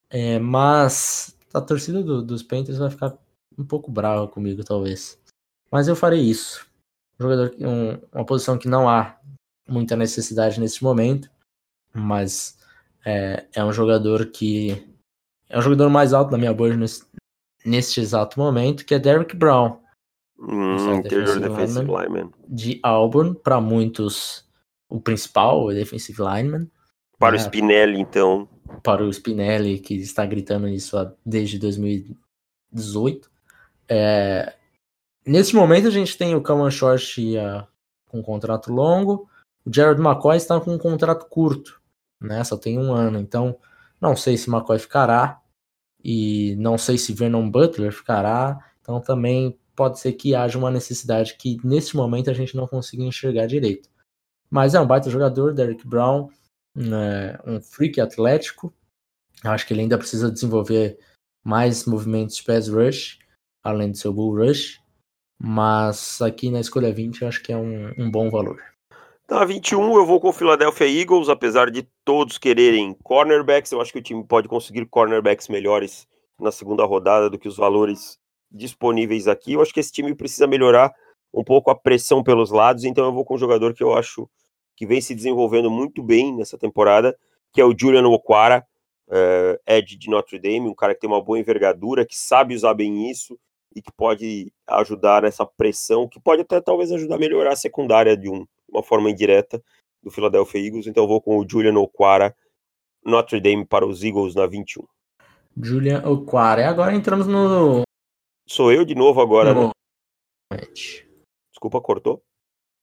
[0.09, 3.17] É, mas a torcida do- dos Panthers vai ficar
[3.57, 5.19] um pouco brava comigo, talvez.
[5.71, 6.67] Mas eu farei isso.
[7.19, 9.19] Um jogador, um- uma posição que não há
[9.69, 11.31] muita necessidade nesse momento,
[11.93, 12.59] mas
[13.05, 14.87] é, é um jogador que
[15.49, 17.05] é o jogador mais alto da minha board nesse,
[17.65, 19.81] neste exato momento, que é Derrick Brown,
[20.39, 22.03] Hum, interior defensive lineman.
[22.03, 22.33] lineman.
[22.47, 24.45] de Auburn, para muitos
[24.89, 26.71] o principal, o defensive lineman,
[27.19, 27.41] Para o É.
[27.41, 28.49] Spinelli, então.
[28.83, 33.31] Para o Spinelli, que está gritando isso desde 2018.
[33.88, 34.54] É,
[35.26, 37.66] nesse momento a gente tem o Kawan Short ah,
[38.07, 39.28] com um contrato longo,
[39.64, 41.81] o Jared McCoy está com um contrato curto,
[42.20, 42.42] né?
[42.44, 43.59] Só tem um ano, então
[44.00, 45.40] não sei se McCoy ficará
[46.02, 51.37] e não sei se Vernon Butler ficará, então também pode ser que haja uma necessidade
[51.37, 53.88] que nesse momento a gente não consiga enxergar direito.
[54.50, 56.28] Mas é um baita jogador, Derrick Brown,
[56.74, 58.72] né, um freak atlético.
[59.44, 60.98] Acho que ele ainda precisa desenvolver
[61.44, 63.18] mais movimentos de pass rush,
[63.62, 64.81] além do seu bull rush.
[65.40, 68.61] Mas aqui na escolha 20 eu acho que é um, um bom valor.
[69.28, 73.92] Tá, 21 eu vou com o Philadelphia Eagles, apesar de todos quererem cornerbacks, eu acho
[73.92, 76.09] que o time pode conseguir cornerbacks melhores
[76.40, 78.18] na segunda rodada do que os valores
[78.50, 79.52] disponíveis aqui.
[79.52, 80.94] Eu acho que esse time precisa melhorar
[81.33, 84.28] um pouco a pressão pelos lados, então eu vou com um jogador que eu acho
[84.79, 87.19] que vem se desenvolvendo muito bem nessa temporada,
[87.53, 88.64] que é o Julian Okwara,
[89.11, 92.75] eh, Edge de Notre Dame, um cara que tem uma boa envergadura, que sabe usar
[92.75, 93.37] bem isso
[93.75, 98.17] e que pode ajudar nessa pressão, que pode até talvez ajudar a melhorar a secundária
[98.17, 99.61] de um, uma forma indireta
[100.01, 100.87] do Philadelphia Eagles.
[100.87, 102.33] Então eu vou com o Julian Okwara,
[103.05, 104.85] Notre Dame para os Eagles na 21.
[105.61, 106.61] Julian Okwara.
[106.61, 107.83] E agora entramos no.
[108.47, 109.61] Sou eu de novo agora, né?
[109.61, 109.71] no...
[111.51, 112.23] Desculpa, cortou?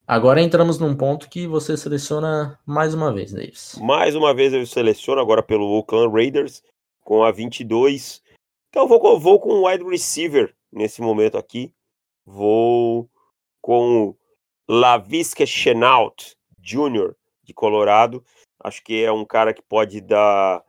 [0.07, 3.75] Agora entramos num ponto que você seleciona mais uma vez, Davis.
[3.81, 6.61] Mais uma vez eu seleciono agora pelo Oakland Raiders
[7.01, 8.21] com a 22.
[8.69, 11.73] Então vou, vou com o wide receiver nesse momento aqui.
[12.23, 13.09] Vou
[13.59, 14.15] com
[14.69, 17.15] Lavisca Chenault Jr.
[17.43, 18.23] de Colorado.
[18.63, 20.63] Acho que é um cara que pode dar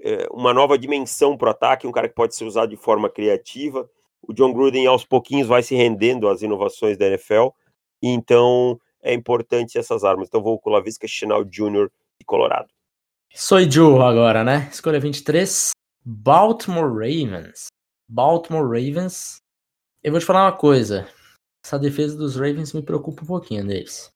[0.00, 3.08] é, uma nova dimensão para o ataque, um cara que pode ser usado de forma
[3.08, 3.88] criativa.
[4.20, 7.50] O John Gruden aos pouquinhos vai se rendendo às inovações da NFL
[8.08, 10.28] então é importante essas armas.
[10.28, 11.90] Então vou com o Lavisca Chinal Jr.
[12.18, 12.68] de Colorado.
[13.34, 14.68] Sou Joe agora, né?
[14.72, 15.70] Escolha 23.
[16.04, 17.66] Baltimore Ravens.
[18.08, 19.36] Baltimore Ravens.
[20.02, 21.08] Eu vou te falar uma coisa.
[21.64, 24.10] Essa defesa dos Ravens me preocupa um pouquinho, deles.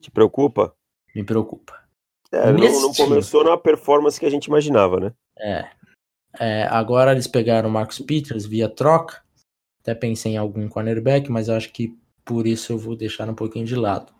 [0.00, 0.74] Te preocupa?
[1.14, 1.78] Me preocupa.
[2.32, 5.12] É, não, não, começou na performance que a gente imaginava, né?
[5.38, 5.70] É.
[6.38, 6.62] é.
[6.64, 9.22] Agora eles pegaram o Marcus Peters via troca.
[9.80, 11.96] Até pensei em algum cornerback, mas eu acho que
[12.26, 14.12] por isso eu vou deixar um pouquinho de lado.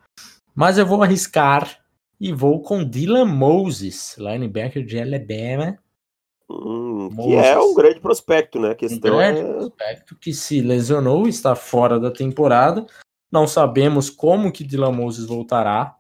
[0.55, 1.85] Mas eu vou arriscar
[2.19, 5.79] e vou com Dylan Moses, linebacker de Alabama.
[6.49, 8.71] Hum, que é um grande prospecto, né?
[8.71, 9.53] A questão um grande é...
[9.53, 12.87] prospecto que se lesionou, está fora da temporada.
[13.31, 15.97] Não sabemos como que Dylan Moses voltará,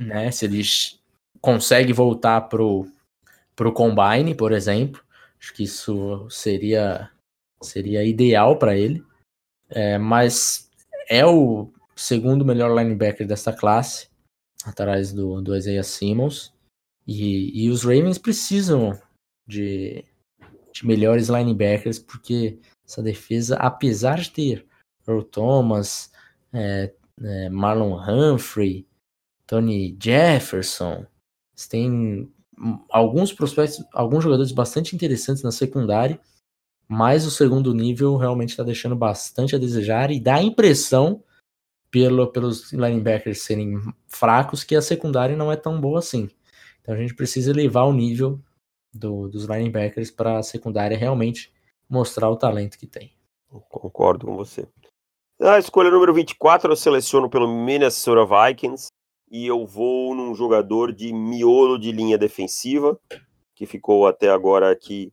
[0.00, 0.30] né?
[0.30, 0.62] Se ele
[1.40, 2.88] consegue voltar pro,
[3.54, 5.04] pro Combine, por exemplo.
[5.38, 7.10] Acho que isso seria,
[7.60, 9.04] seria ideal para ele.
[9.68, 10.70] É, mas
[11.08, 14.08] é o segundo melhor linebacker dessa classe,
[14.64, 16.52] atrás do, do Isaiah Simmons.
[17.06, 18.98] E, e os Ravens precisam
[19.46, 20.04] de,
[20.72, 24.66] de melhores linebackers, porque essa defesa, apesar de ter
[25.06, 26.10] Earl Thomas,
[26.52, 28.86] é, é, Marlon Humphrey,
[29.46, 31.06] Tony Jefferson,
[31.68, 32.32] tem
[32.90, 36.20] alguns prospectos, alguns jogadores bastante interessantes na secundária
[36.88, 41.22] mas o segundo nível realmente está deixando bastante a desejar e dá a impressão,
[41.90, 46.28] pelo, pelos linebackers serem fracos, que a secundária não é tão boa assim.
[46.80, 48.40] Então a gente precisa elevar o nível
[48.92, 51.52] do, dos linebackers para a secundária realmente
[51.88, 53.12] mostrar o talento que tem.
[53.48, 54.66] Concordo com você.
[55.40, 58.88] A escolha número 24 eu seleciono pelo Minnesota Vikings
[59.30, 62.98] e eu vou num jogador de miolo de linha defensiva,
[63.54, 65.12] que ficou até agora aqui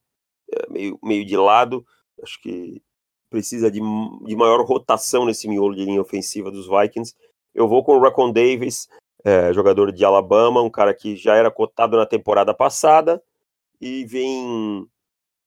[0.70, 1.86] meio, meio de lado.
[2.22, 2.82] Acho que
[3.30, 7.16] precisa de, de maior rotação nesse miolo de linha ofensiva dos Vikings.
[7.54, 8.88] Eu vou com o Racon Davis,
[9.24, 13.22] é, jogador de Alabama, um cara que já era cotado na temporada passada
[13.80, 14.86] e vem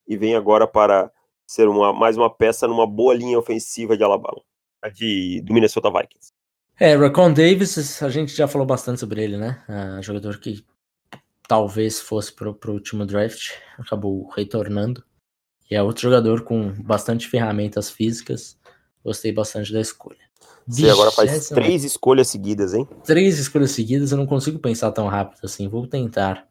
[0.06, 1.10] e vem agora para
[1.46, 4.40] ser uma, mais uma peça numa boa linha ofensiva de Alabama,
[4.92, 6.32] de, do Minnesota Vikings.
[6.78, 9.62] É, Racon Davis, a gente já falou bastante sobre ele, né?
[9.68, 10.64] É, jogador que
[11.48, 15.04] talvez fosse para o último draft, acabou retornando.
[15.70, 18.58] E é outro jogador com bastante ferramentas físicas.
[19.04, 20.24] Gostei bastante da escolha.
[20.66, 22.88] Você agora faz três escolhas seguidas, hein?
[23.04, 25.68] Três escolhas seguidas, eu não consigo pensar tão rápido assim.
[25.68, 26.48] Vou tentar.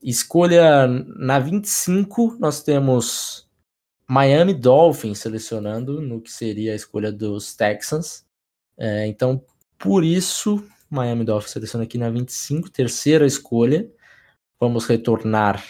[0.00, 3.48] Escolha na 25, nós temos
[4.06, 8.24] Miami Dolphins selecionando no que seria a escolha dos Texans.
[8.76, 9.44] É, então,
[9.76, 13.90] por isso, Miami Dolphins seleciona aqui na 25, terceira escolha.
[14.60, 15.62] Vamos retornar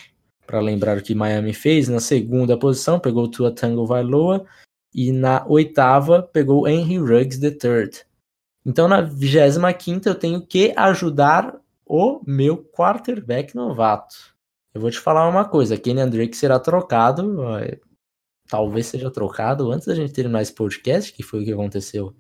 [0.46, 1.88] para lembrar o que Miami fez.
[1.88, 4.46] Na segunda posição, pegou o Tua Tango Vailoa.
[4.94, 7.90] E na oitava, pegou Henry Ruggs III.
[8.64, 14.16] Então, na 25 eu tenho que ajudar o meu quarterback novato.
[14.74, 17.37] Eu vou te falar uma coisa: Kenyan Drake será trocado.
[18.48, 22.14] Talvez seja trocado antes da gente terminar esse podcast, que foi o que aconteceu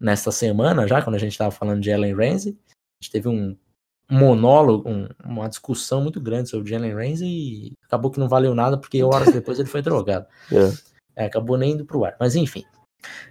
[0.00, 2.58] nesta semana, já quando a gente estava falando de Ellen Ramsey.
[2.68, 3.56] A gente teve um
[4.10, 8.54] monólogo, um, uma discussão muito grande sobre o Jalen Ramsey e acabou que não valeu
[8.54, 10.26] nada porque horas depois ele foi drogado.
[11.16, 11.24] É.
[11.24, 12.16] É, acabou nem indo pro ar.
[12.20, 12.64] Mas enfim.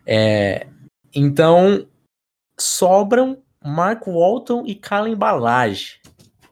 [0.05, 0.67] É,
[1.15, 1.87] então,
[2.59, 6.01] sobram Mark Walton e Kalen Balage.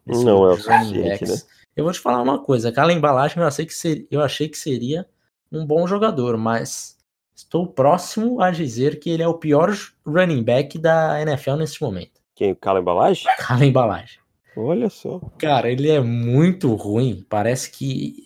[0.05, 1.35] Não é o suficiente, né?
[1.75, 2.71] Eu vou te falar uma coisa.
[2.71, 5.05] Kalen Balage eu, achei que ser, eu achei que seria
[5.51, 6.97] um bom jogador, mas
[7.35, 12.21] estou próximo a dizer que ele é o pior running back da NFL neste momento.
[12.36, 12.54] Quem?
[12.54, 13.26] Cala Embalagem?
[13.39, 14.19] Cala Embalagem.
[14.56, 15.19] Olha só.
[15.38, 17.26] Cara, ele é muito ruim.
[17.30, 18.26] Parece que.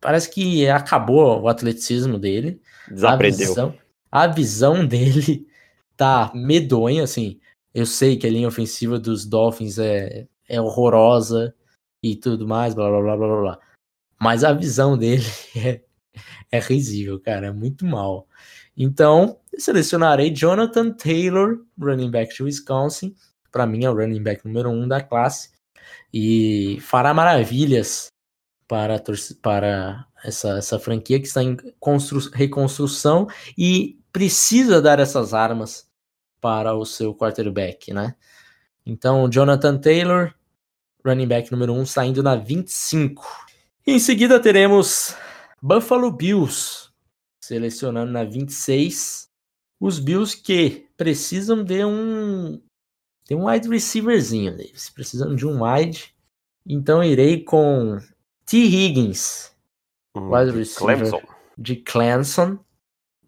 [0.00, 2.60] Parece que acabou o atleticismo dele.
[2.88, 3.46] Desaprendeu.
[3.46, 3.74] A visão,
[4.12, 5.46] a visão dele
[5.96, 7.40] tá medonha, assim.
[7.74, 11.54] Eu sei que a linha ofensiva dos Dolphins é, é horrorosa
[12.02, 13.60] e tudo mais, blá blá blá blá blá.
[14.20, 15.24] Mas a visão dele
[15.56, 15.80] é,
[16.50, 17.48] é risível, cara.
[17.48, 18.26] É muito mal.
[18.76, 23.14] Então, selecionarei Jonathan Taylor, running back de Wisconsin,
[23.56, 25.48] para mim é o running back número um da classe
[26.12, 28.08] e fará maravilhas
[28.68, 29.02] para,
[29.40, 31.56] para essa, essa franquia que está em
[32.34, 33.26] reconstrução
[33.56, 35.88] e precisa dar essas armas
[36.38, 38.14] para o seu quarterback, né?
[38.84, 40.34] Então, Jonathan Taylor,
[41.02, 43.24] running back número 1, saindo na 25.
[43.86, 45.14] Em seguida teremos
[45.62, 46.90] Buffalo Bills,
[47.40, 49.30] selecionando na 26.
[49.80, 52.60] Os Bills que precisam de um
[53.28, 56.14] de um wide receiverzinho, eles precisam de um wide.
[56.64, 57.98] Então irei com
[58.44, 58.56] T.
[58.58, 59.54] Higgins,
[60.16, 61.20] Hum, wide de receiver Clemson.
[61.58, 62.58] de Clemson.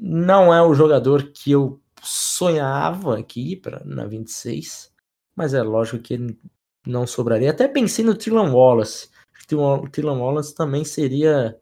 [0.01, 4.93] Não é o jogador que eu sonhava aqui pra, na 26,
[5.35, 6.39] mas é lógico que ele
[6.87, 7.51] não sobraria.
[7.51, 9.09] Até pensei no Tylan Wallace.
[9.53, 11.59] O Tylan Wallace também seria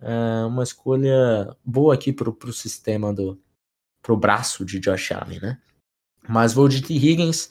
[0.00, 3.40] é, uma escolha boa aqui pro, pro sistema do
[4.02, 5.60] pro braço de Josh Allen, né?
[6.28, 6.94] Mas vou de T.
[6.94, 7.50] Higgins,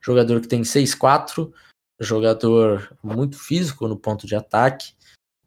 [0.00, 1.52] jogador que tem 6'4,
[2.00, 4.92] jogador muito físico no ponto de ataque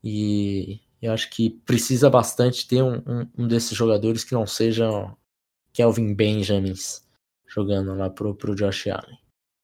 [0.04, 5.16] e eu acho que precisa bastante ter um, um, um desses jogadores que não sejam
[5.74, 7.06] Kelvin Benjamins
[7.48, 9.18] jogando lá pro, pro Josh Allen.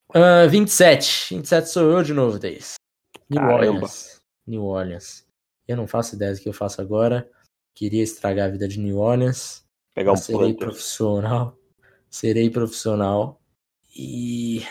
[0.09, 1.35] Uh, 27.
[1.35, 2.75] 27 sou eu de novo, Days.
[3.29, 3.65] New Caramba.
[3.65, 4.21] Orleans.
[4.45, 5.25] New Orleans.
[5.67, 7.29] Eu não faço ideia do que eu faço agora.
[7.73, 9.65] Queria estragar a vida de New Orleans.
[9.95, 10.57] Pegar um planter.
[10.57, 11.57] profissional.
[12.13, 13.41] Serei profissional.
[13.95, 14.61] E.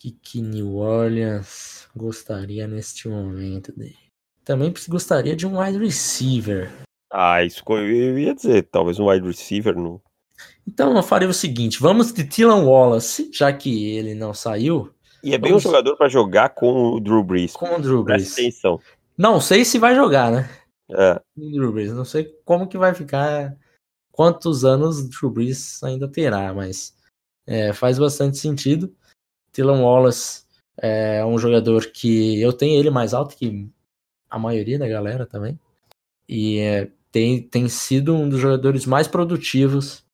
[0.00, 3.96] Que, que New Orleans gostaria neste momento dele?
[4.44, 6.72] Também gostaria de um wide receiver.
[7.12, 8.64] Ah, isso eu ia dizer.
[8.64, 10.02] Talvez um wide receiver no.
[10.66, 14.92] Então eu farei o seguinte: vamos de Tylan Wallace, já que ele não saiu,
[15.22, 17.52] E é bem Vamos- um jogador para jogar com o Drew Brees.
[17.52, 18.24] com o Drew Brees.
[18.24, 18.80] Presta atenção.
[19.16, 20.50] Não sei se vai jogar, né?
[20.90, 21.20] É.
[21.36, 23.56] Não sei como que vai ficar,
[24.18, 26.92] quantos anos o Drew Brees ainda terá, mas
[27.46, 28.92] é, faz bastante sentido.
[29.52, 30.44] Tylan Wallace
[30.76, 33.70] é um jogador que eu tenho ele mais alto que
[34.28, 35.56] a maioria da galera também.
[36.28, 40.04] E é, tem, tem sido um dos jogadores mais produtivos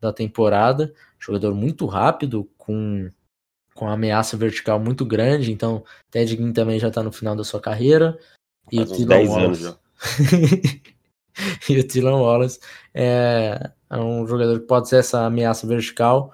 [0.00, 0.92] da temporada.
[1.16, 3.08] Jogador muito rápido, com,
[3.72, 5.52] com ameaça vertical muito grande.
[5.52, 8.18] Então, Ted Ginn também já está no final da sua carreira.
[8.72, 10.82] E Faz o uns Tylan 10 anos Wallace.
[11.68, 12.60] e o Tylan Wallace
[12.92, 16.32] é, é um jogador que pode ser essa ameaça vertical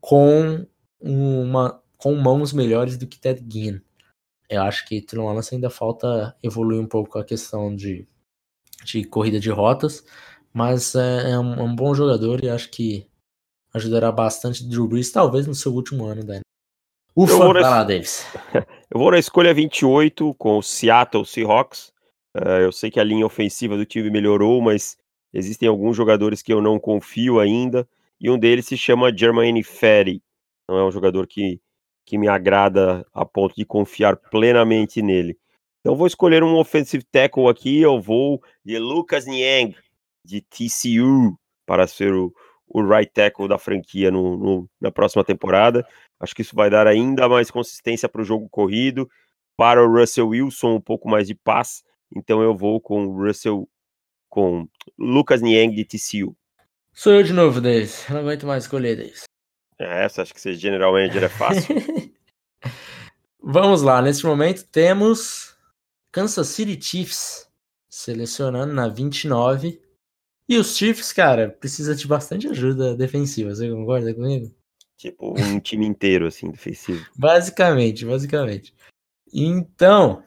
[0.00, 0.66] com
[1.00, 3.80] uma com mãos melhores do que Ted Ginn.
[4.48, 8.06] Eu acho que Tylan Wallace ainda falta evoluir um pouco a questão de,
[8.84, 10.04] de corrida de rotas,
[10.52, 13.08] mas é, é um, é um bom jogador e acho que
[13.72, 16.40] ajudará bastante Drew Brees, talvez no seu último ano da.
[17.16, 18.26] Ufa, vai lá, Davis.
[18.90, 21.93] Eu vou na escolha 28 com o Seattle Seahawks.
[22.36, 24.96] Eh, eu sei que a linha ofensiva do time melhorou, mas
[25.32, 27.88] existem alguns jogadores que eu não confio ainda.
[28.20, 30.22] E um deles se chama Jermaine Ferry.
[30.68, 31.60] Não é um jogador que,
[32.06, 35.38] que me agrada a ponto de confiar plenamente nele.
[35.80, 37.80] Então vou escolher um offensive tackle aqui.
[37.80, 39.76] Eu vou de Lucas Niang,
[40.24, 42.32] de TCU, para ser o,
[42.66, 45.86] o right tackle da franquia no- no- na próxima temporada.
[46.18, 49.08] Acho que isso vai dar ainda mais consistência para o jogo corrido.
[49.56, 51.84] Para o Russell Wilson, um pouco mais de paz.
[52.14, 53.68] Então eu vou com o Russell,
[54.28, 56.36] com Lucas Niang de TCU.
[56.92, 58.06] Sou eu de novo, Davis.
[58.08, 59.24] Não aguento mais escolher, Davis.
[59.78, 61.74] É, Essa acho que ser general manager é fácil.
[63.42, 65.54] Vamos lá, nesse momento temos
[66.10, 67.50] Kansas City Chiefs
[67.90, 69.82] selecionando na 29.
[70.48, 74.54] E os Chiefs, cara, precisa de bastante ajuda defensiva, você concorda comigo?
[74.96, 77.04] tipo, um time inteiro, assim, defensivo.
[77.16, 78.74] Basicamente, basicamente.
[79.32, 80.22] Então,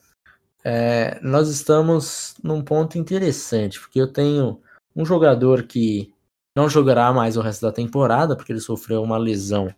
[0.69, 4.59] é, nós estamos num ponto interessante, porque eu tenho
[4.93, 6.13] um jogador que
[6.53, 9.73] não jogará mais o resto da temporada, porque ele sofreu uma lesão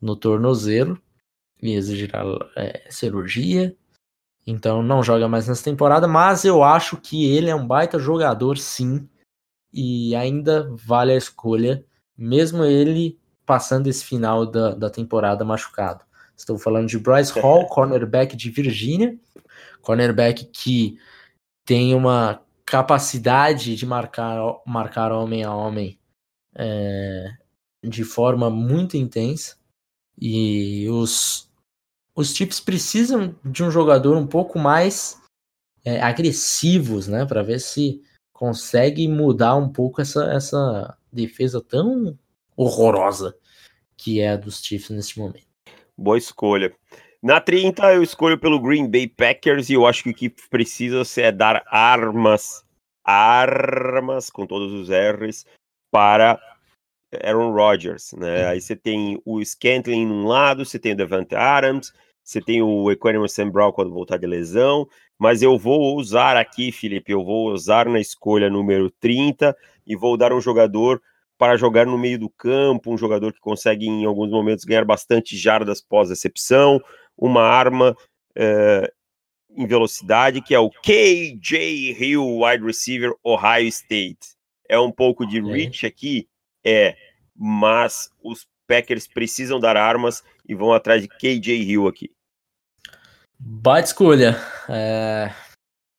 [0.00, 0.96] no tornozelo
[1.60, 2.22] e exigirá
[2.54, 3.76] é, cirurgia.
[4.46, 8.58] Então não joga mais nessa temporada, mas eu acho que ele é um baita jogador,
[8.58, 9.08] sim,
[9.72, 11.84] e ainda vale a escolha,
[12.16, 16.04] mesmo ele passando esse final da, da temporada machucado.
[16.36, 19.18] Estou falando de Bryce Hall, cornerback de Virgínia,
[19.80, 20.98] cornerback que
[21.64, 25.98] tem uma capacidade de marcar, marcar homem a homem
[26.54, 27.30] é,
[27.82, 29.56] de forma muito intensa.
[30.18, 31.50] E os,
[32.14, 35.20] os Chiefs precisam de um jogador um pouco mais
[35.84, 37.24] é, agressivos, né?
[37.26, 38.02] Para ver se
[38.32, 42.18] consegue mudar um pouco essa, essa defesa tão
[42.56, 43.36] horrorosa
[43.96, 45.46] que é a dos Chiefs neste momento.
[45.96, 46.74] Boa escolha.
[47.22, 51.02] Na 30, eu escolho pelo Green Bay Packers e eu acho que o que precisa
[51.20, 52.64] é dar armas,
[53.04, 55.46] armas, com todos os R's,
[55.88, 56.40] para
[57.22, 58.46] Aaron Rodgers, né?
[58.46, 61.92] Aí você tem o Scantling num lado, você tem o Devante Adams,
[62.24, 66.72] você tem o Equanimus Sam Brown quando voltar de lesão, mas eu vou usar aqui,
[66.72, 69.56] Felipe, eu vou usar na escolha número 30
[69.86, 71.00] e vou dar um jogador
[71.38, 75.36] para jogar no meio do campo, um jogador que consegue em alguns momentos ganhar bastante
[75.36, 76.80] jardas pós-recepção,
[77.16, 77.96] uma arma
[78.34, 78.92] é,
[79.56, 84.36] em velocidade que é o KJ Hill, wide receiver Ohio State.
[84.68, 86.28] É um pouco de reach aqui,
[86.64, 86.96] é,
[87.36, 92.10] mas os Packers precisam dar armas e vão atrás de KJ Hill aqui.
[93.38, 94.36] Baita escolha.
[94.68, 95.32] É,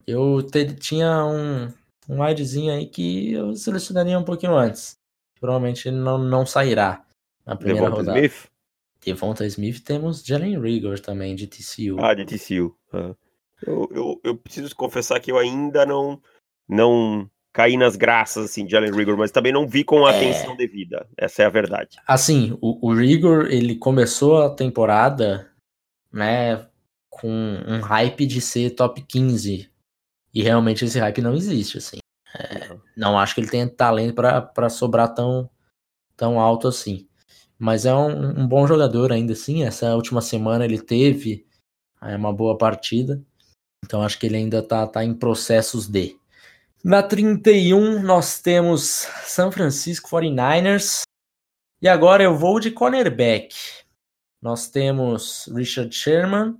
[0.06, 1.72] eu te, tinha um,
[2.08, 4.96] um widezinho aí que eu selecionaria um pouquinho antes.
[5.38, 7.04] Provavelmente ele não, não sairá
[7.46, 8.18] na primeira Devonta rodada.
[8.18, 8.53] Smith?
[9.04, 11.96] Devonta Smith temos Jalen Rigor também, de TCU.
[12.00, 12.76] Ah, de TCU.
[12.92, 13.14] Ah.
[13.66, 16.20] Eu, eu, eu, preciso confessar que eu ainda não,
[16.68, 20.16] não caí nas graças assim, de Jalen Rigor, mas também não vi com a é...
[20.16, 21.06] atenção devida.
[21.16, 21.98] Essa é a verdade.
[22.06, 25.50] Assim, o, o Rigor, ele começou a temporada,
[26.12, 26.66] né,
[27.08, 29.70] com um hype de ser top 15
[30.34, 31.98] e realmente esse hype não existe, assim.
[32.36, 35.48] É, não acho que ele tenha talento para sobrar tão,
[36.16, 37.08] tão alto assim.
[37.64, 39.64] Mas é um, um, bom jogador ainda assim.
[39.64, 41.46] Essa última semana ele teve
[42.02, 43.24] é, uma boa partida.
[43.82, 46.14] Então acho que ele ainda tá, tá em processos de.
[46.84, 51.04] Na 31 nós temos San Francisco 49ers.
[51.80, 53.56] E agora eu vou de cornerback.
[54.42, 56.58] Nós temos Richard Sherman.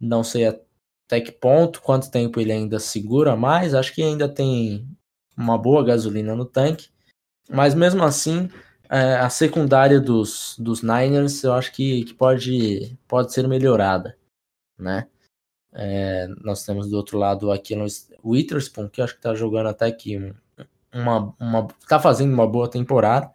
[0.00, 3.74] Não sei até que ponto, quanto tempo ele ainda segura mais.
[3.74, 4.88] Acho que ainda tem
[5.36, 6.90] uma boa gasolina no tanque.
[7.50, 8.48] Mas mesmo assim,
[8.88, 14.16] é, a secundária dos, dos Niners eu acho que, que pode, pode ser melhorada.
[14.78, 15.06] Né?
[15.72, 17.74] É, nós temos do outro lado aqui
[18.22, 20.34] o Witherspoon, que eu acho que está jogando até aqui
[20.92, 23.30] uma, uma, tá fazendo uma boa temporada,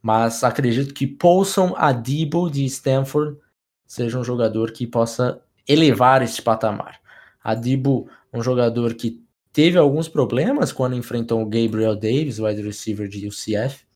[0.00, 3.38] mas acredito que Paulson Adibo de Stanford
[3.86, 7.00] seja um jogador que possa elevar este patamar.
[7.42, 9.22] Adibo, um jogador que
[9.52, 13.86] teve alguns problemas quando enfrentou o Gabriel Davis, wide receiver de UCF,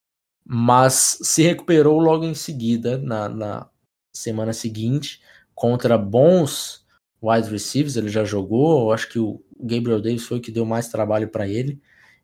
[0.51, 3.71] mas se recuperou logo em seguida, na, na
[4.11, 5.21] semana seguinte,
[5.55, 6.87] contra bons
[7.23, 7.97] wide receivers.
[7.97, 11.29] Ele já jogou, eu acho que o Gabriel Davis foi o que deu mais trabalho
[11.29, 11.79] para ele.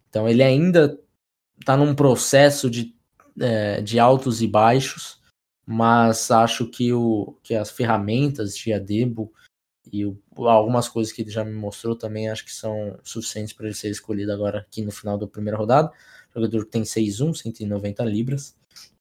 [0.08, 0.98] Então ele ainda
[1.60, 2.96] está num processo de,
[3.38, 5.20] é, de altos e baixos,
[5.66, 9.30] mas acho que, o, que as ferramentas de Adebo
[9.92, 13.66] e o, algumas coisas que ele já me mostrou também acho que são suficientes para
[13.66, 15.92] ele ser escolhido agora aqui no final da primeira rodada.
[16.34, 18.56] Jogador tem 6'1, 190 libras.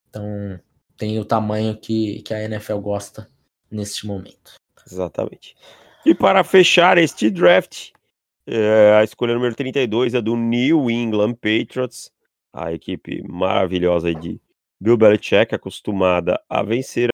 [0.08, 0.60] Então
[0.96, 3.28] tem o tamanho que, que a NFL gosta
[3.70, 4.54] neste momento.
[4.86, 5.56] Exatamente.
[6.06, 7.90] E para fechar este draft,
[8.46, 12.12] é, a escolha número 32 é do New England Patriots,
[12.52, 14.40] a equipe maravilhosa de
[14.80, 17.08] Bill Belichick, acostumada a vencer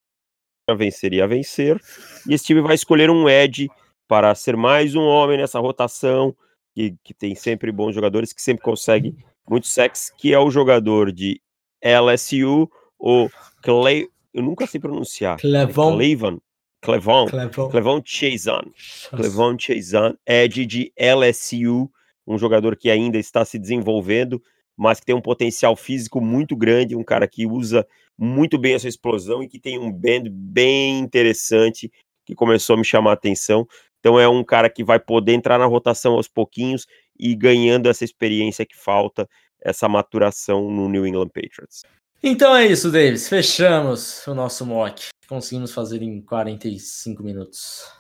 [0.68, 1.80] a vencer e a vencer.
[2.28, 3.68] E esse time vai escolher um Ed
[4.06, 6.34] para ser mais um homem nessa rotação,
[6.74, 9.16] que, que tem sempre bons jogadores, que sempre consegue
[9.50, 11.42] muito sexo, que é o jogador de
[11.82, 13.28] LSU, o
[13.62, 14.06] Clay.
[14.32, 15.38] Eu nunca sei pronunciar.
[15.40, 15.96] Clevon.
[15.96, 16.38] Clevan.
[16.80, 17.26] Clevon.
[17.68, 18.62] Clevon Chazon.
[19.10, 21.90] Clevon Chazon, Ed de LSU,
[22.24, 24.40] um jogador que ainda está se desenvolvendo,
[24.76, 27.84] mas que tem um potencial físico muito grande, um cara que usa
[28.16, 31.90] muito bem essa explosão e que tem um band bem interessante
[32.24, 33.66] que começou a me chamar a atenção.
[33.98, 36.86] Então é um cara que vai poder entrar na rotação aos pouquinhos
[37.20, 39.28] e ganhando essa experiência que falta,
[39.60, 41.82] essa maturação no New England Patriots.
[42.22, 43.28] Então é isso, Davis.
[43.28, 45.08] Fechamos o nosso mock.
[45.28, 47.90] Conseguimos fazer em 45 minutos.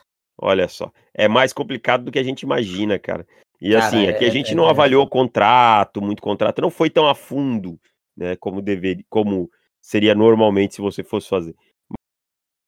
[0.42, 3.26] Olha só, é mais complicado do que a gente imagina, cara.
[3.60, 6.70] E cara, assim, aqui é, a gente é, não é, avaliou contrato, muito contrato, não
[6.70, 7.78] foi tão a fundo,
[8.16, 9.50] né, como deveria, como
[9.82, 11.54] seria normalmente se você fosse fazer.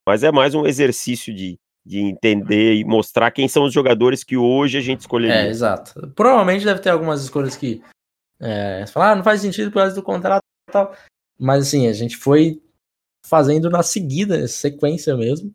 [0.06, 4.36] Mas é mais um exercício de, de entender e mostrar quem são os jogadores que
[4.36, 5.46] hoje a gente escolheria.
[5.46, 6.12] É, exato.
[6.14, 7.82] Provavelmente deve ter algumas escolhas que
[8.40, 10.94] é, falar, ah, não faz sentido por causa do contrato e tal.
[11.38, 12.62] Mas assim, a gente foi
[13.26, 15.52] fazendo na seguida, sequência mesmo.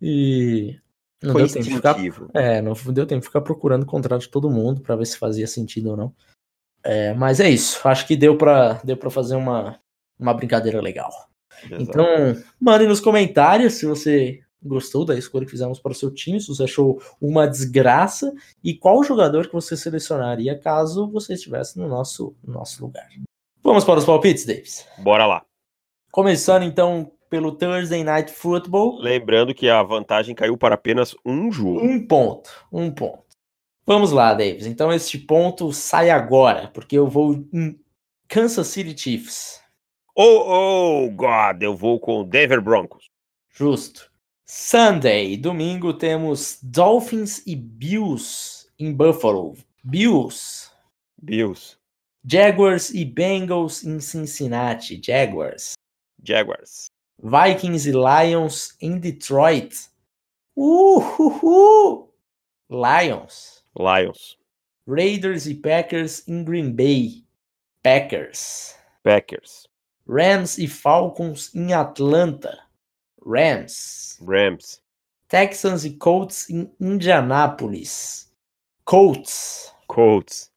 [0.00, 0.78] E
[1.22, 1.96] não foi deu tempo de ficar,
[2.34, 5.16] é, não deu tempo de ficar procurando o contrato de todo mundo para ver se
[5.16, 6.14] fazia sentido ou não.
[6.82, 7.86] É, mas é isso.
[7.86, 9.78] Acho que deu para deu para fazer uma,
[10.18, 11.12] uma brincadeira legal.
[11.64, 11.82] Exato.
[11.82, 12.06] Então,
[12.60, 16.48] mande nos comentários se você gostou da escolha que fizemos para o seu time, se
[16.48, 18.32] você achou uma desgraça
[18.62, 23.08] e qual jogador que você selecionaria caso você estivesse no nosso, no nosso lugar.
[23.62, 24.86] Vamos para os palpites, Davis?
[24.98, 25.44] Bora lá.
[26.10, 29.00] Começando então pelo Thursday Night Football.
[29.00, 31.80] Lembrando que a vantagem caiu para apenas um jogo.
[31.80, 33.24] Um ponto, um ponto.
[33.86, 34.66] Vamos lá, Davis.
[34.66, 37.80] Então este ponto sai agora, porque eu vou em
[38.28, 39.62] Kansas City Chiefs.
[40.14, 43.08] Oh, oh, God, eu vou com Denver Broncos.
[43.48, 44.11] Justo.
[44.54, 49.56] Sunday, domingo, temos Dolphins e Bills em Buffalo.
[49.82, 50.70] Bills.
[51.22, 51.78] Bills.
[52.22, 55.00] Jaguars e Bengals em Cincinnati.
[55.02, 55.72] Jaguars.
[56.22, 56.90] Jaguars.
[57.18, 59.74] Vikings e Lions em Detroit.
[60.54, 62.12] Uhuhu!
[62.68, 63.64] Lions.
[63.74, 64.36] Lions.
[64.86, 67.24] Raiders e Packers em Green Bay.
[67.82, 68.76] Packers.
[69.02, 69.66] Packers.
[70.06, 72.70] Rams e Falcons em Atlanta.
[73.26, 74.18] Rams.
[74.26, 74.80] Rams.
[75.28, 78.30] Texans e Colts em Indianápolis.
[78.84, 79.72] Colts.
[79.86, 80.50] Colts.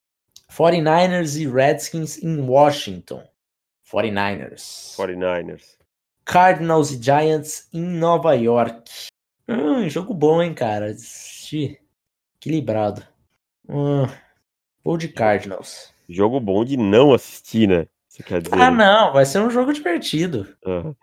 [0.51, 3.23] 49ers e Redskins em Washington.
[3.91, 4.95] 49ers.
[4.97, 5.77] 49ers.
[6.25, 8.91] Cardinals e Giants em Nova York.
[9.47, 10.95] Hum, jogo bom, hein, cara.
[12.39, 13.05] Equilibrado.
[13.69, 14.07] Hum,
[14.83, 15.93] vou de Cardinals.
[16.09, 17.87] Jogo bom de não assistir, né?
[18.07, 18.55] Você quer dizer?
[18.55, 19.13] Ah, não.
[19.13, 20.55] Vai ser um jogo divertido.
[20.65, 20.95] Aham.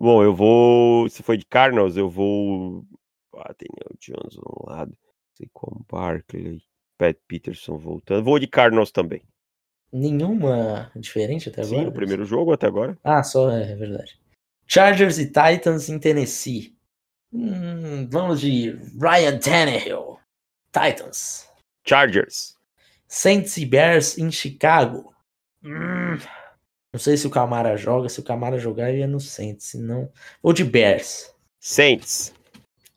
[0.00, 1.08] Bom, eu vou.
[1.08, 2.84] Se foi de Cardinals, eu vou.
[3.36, 4.96] Ah, Daniel Jones um lado.
[5.34, 6.62] Sei como Barkley.
[6.98, 8.24] Pat Peterson voltando.
[8.24, 9.22] Vou de Cardinals também.
[9.92, 11.88] Nenhuma diferente até Sim, agora?
[11.90, 12.98] o primeiro jogo até agora.
[13.04, 14.18] Ah, só é, é verdade.
[14.66, 16.76] Chargers e Titans em Tennessee.
[17.32, 20.18] Hum, vamos de Ryan Tannehill.
[20.72, 21.48] Titans.
[21.86, 22.56] Chargers.
[23.06, 25.14] Saints e Bears em Chicago.
[25.64, 26.18] Hum,
[26.92, 28.08] não sei se o Camara joga.
[28.08, 29.66] Se o Camara jogar, ele é no Saints.
[29.66, 30.10] Se não,
[30.42, 31.32] vou de Bears.
[31.60, 32.32] Saints.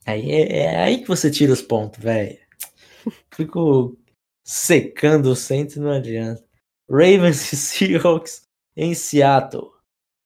[0.05, 2.39] Aí é, é aí que você tira os pontos, velho.
[3.33, 3.97] Fico
[4.43, 6.43] secando o Saints, não adianta.
[6.89, 9.71] Ravens e Seahawks em Seattle.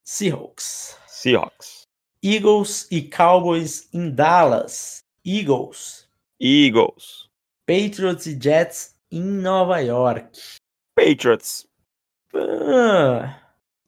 [0.04, 0.98] Seahawks.
[1.08, 1.84] Seahawks.
[2.24, 5.04] Eagles e Cowboys em Dallas.
[5.26, 6.08] Eagles.
[6.40, 7.30] Eagles.
[7.66, 10.40] Patriots e Jets em Nova York.
[10.96, 11.68] Patriots.
[12.34, 13.45] Ah,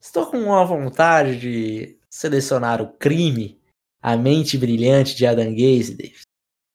[0.07, 3.59] estou com uma vontade de selecionar o crime,
[4.01, 6.21] a mente brilhante de Adam Gaze, Davis.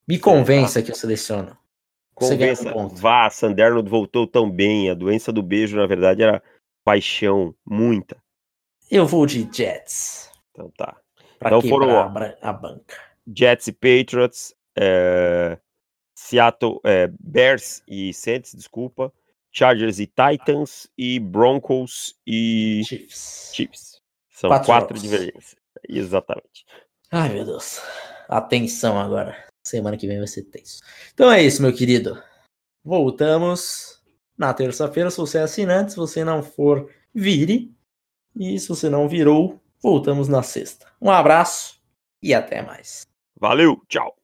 [0.07, 1.57] Me convença que eu seleciono.
[2.13, 2.73] Um Convença.
[2.73, 2.95] ponto.
[2.97, 4.91] Vá, Sanderno voltou tão bem.
[4.91, 6.43] A doença do beijo, na verdade, era
[6.85, 8.17] paixão, muita.
[8.91, 10.31] Eu vou de Jets.
[10.51, 10.97] Então tá.
[11.39, 12.05] Pra Então foram, a
[12.43, 12.97] a banca.
[13.27, 15.59] Jets e Patriots, é,
[16.15, 19.13] Seattle, é, Bears e Saints, desculpa,
[19.53, 23.51] Chargers e Titans e Broncos e Chiefs.
[23.55, 24.01] Chiefs.
[24.31, 25.55] São Quatro quatro, divergências.
[25.89, 26.65] Exatamente.
[27.11, 27.81] Ai, meu Deus.
[28.29, 29.37] Atenção agora.
[29.65, 30.81] Semana que vem vai ser tenso.
[31.13, 32.21] Então é isso, meu querido.
[32.83, 34.03] Voltamos
[34.37, 35.11] na terça-feira.
[35.11, 37.73] Se você é assinante, se você não for, vire.
[38.35, 40.87] E se você não virou, voltamos na sexta.
[41.01, 41.79] Um abraço
[42.23, 43.03] e até mais.
[43.39, 44.17] Valeu, tchau.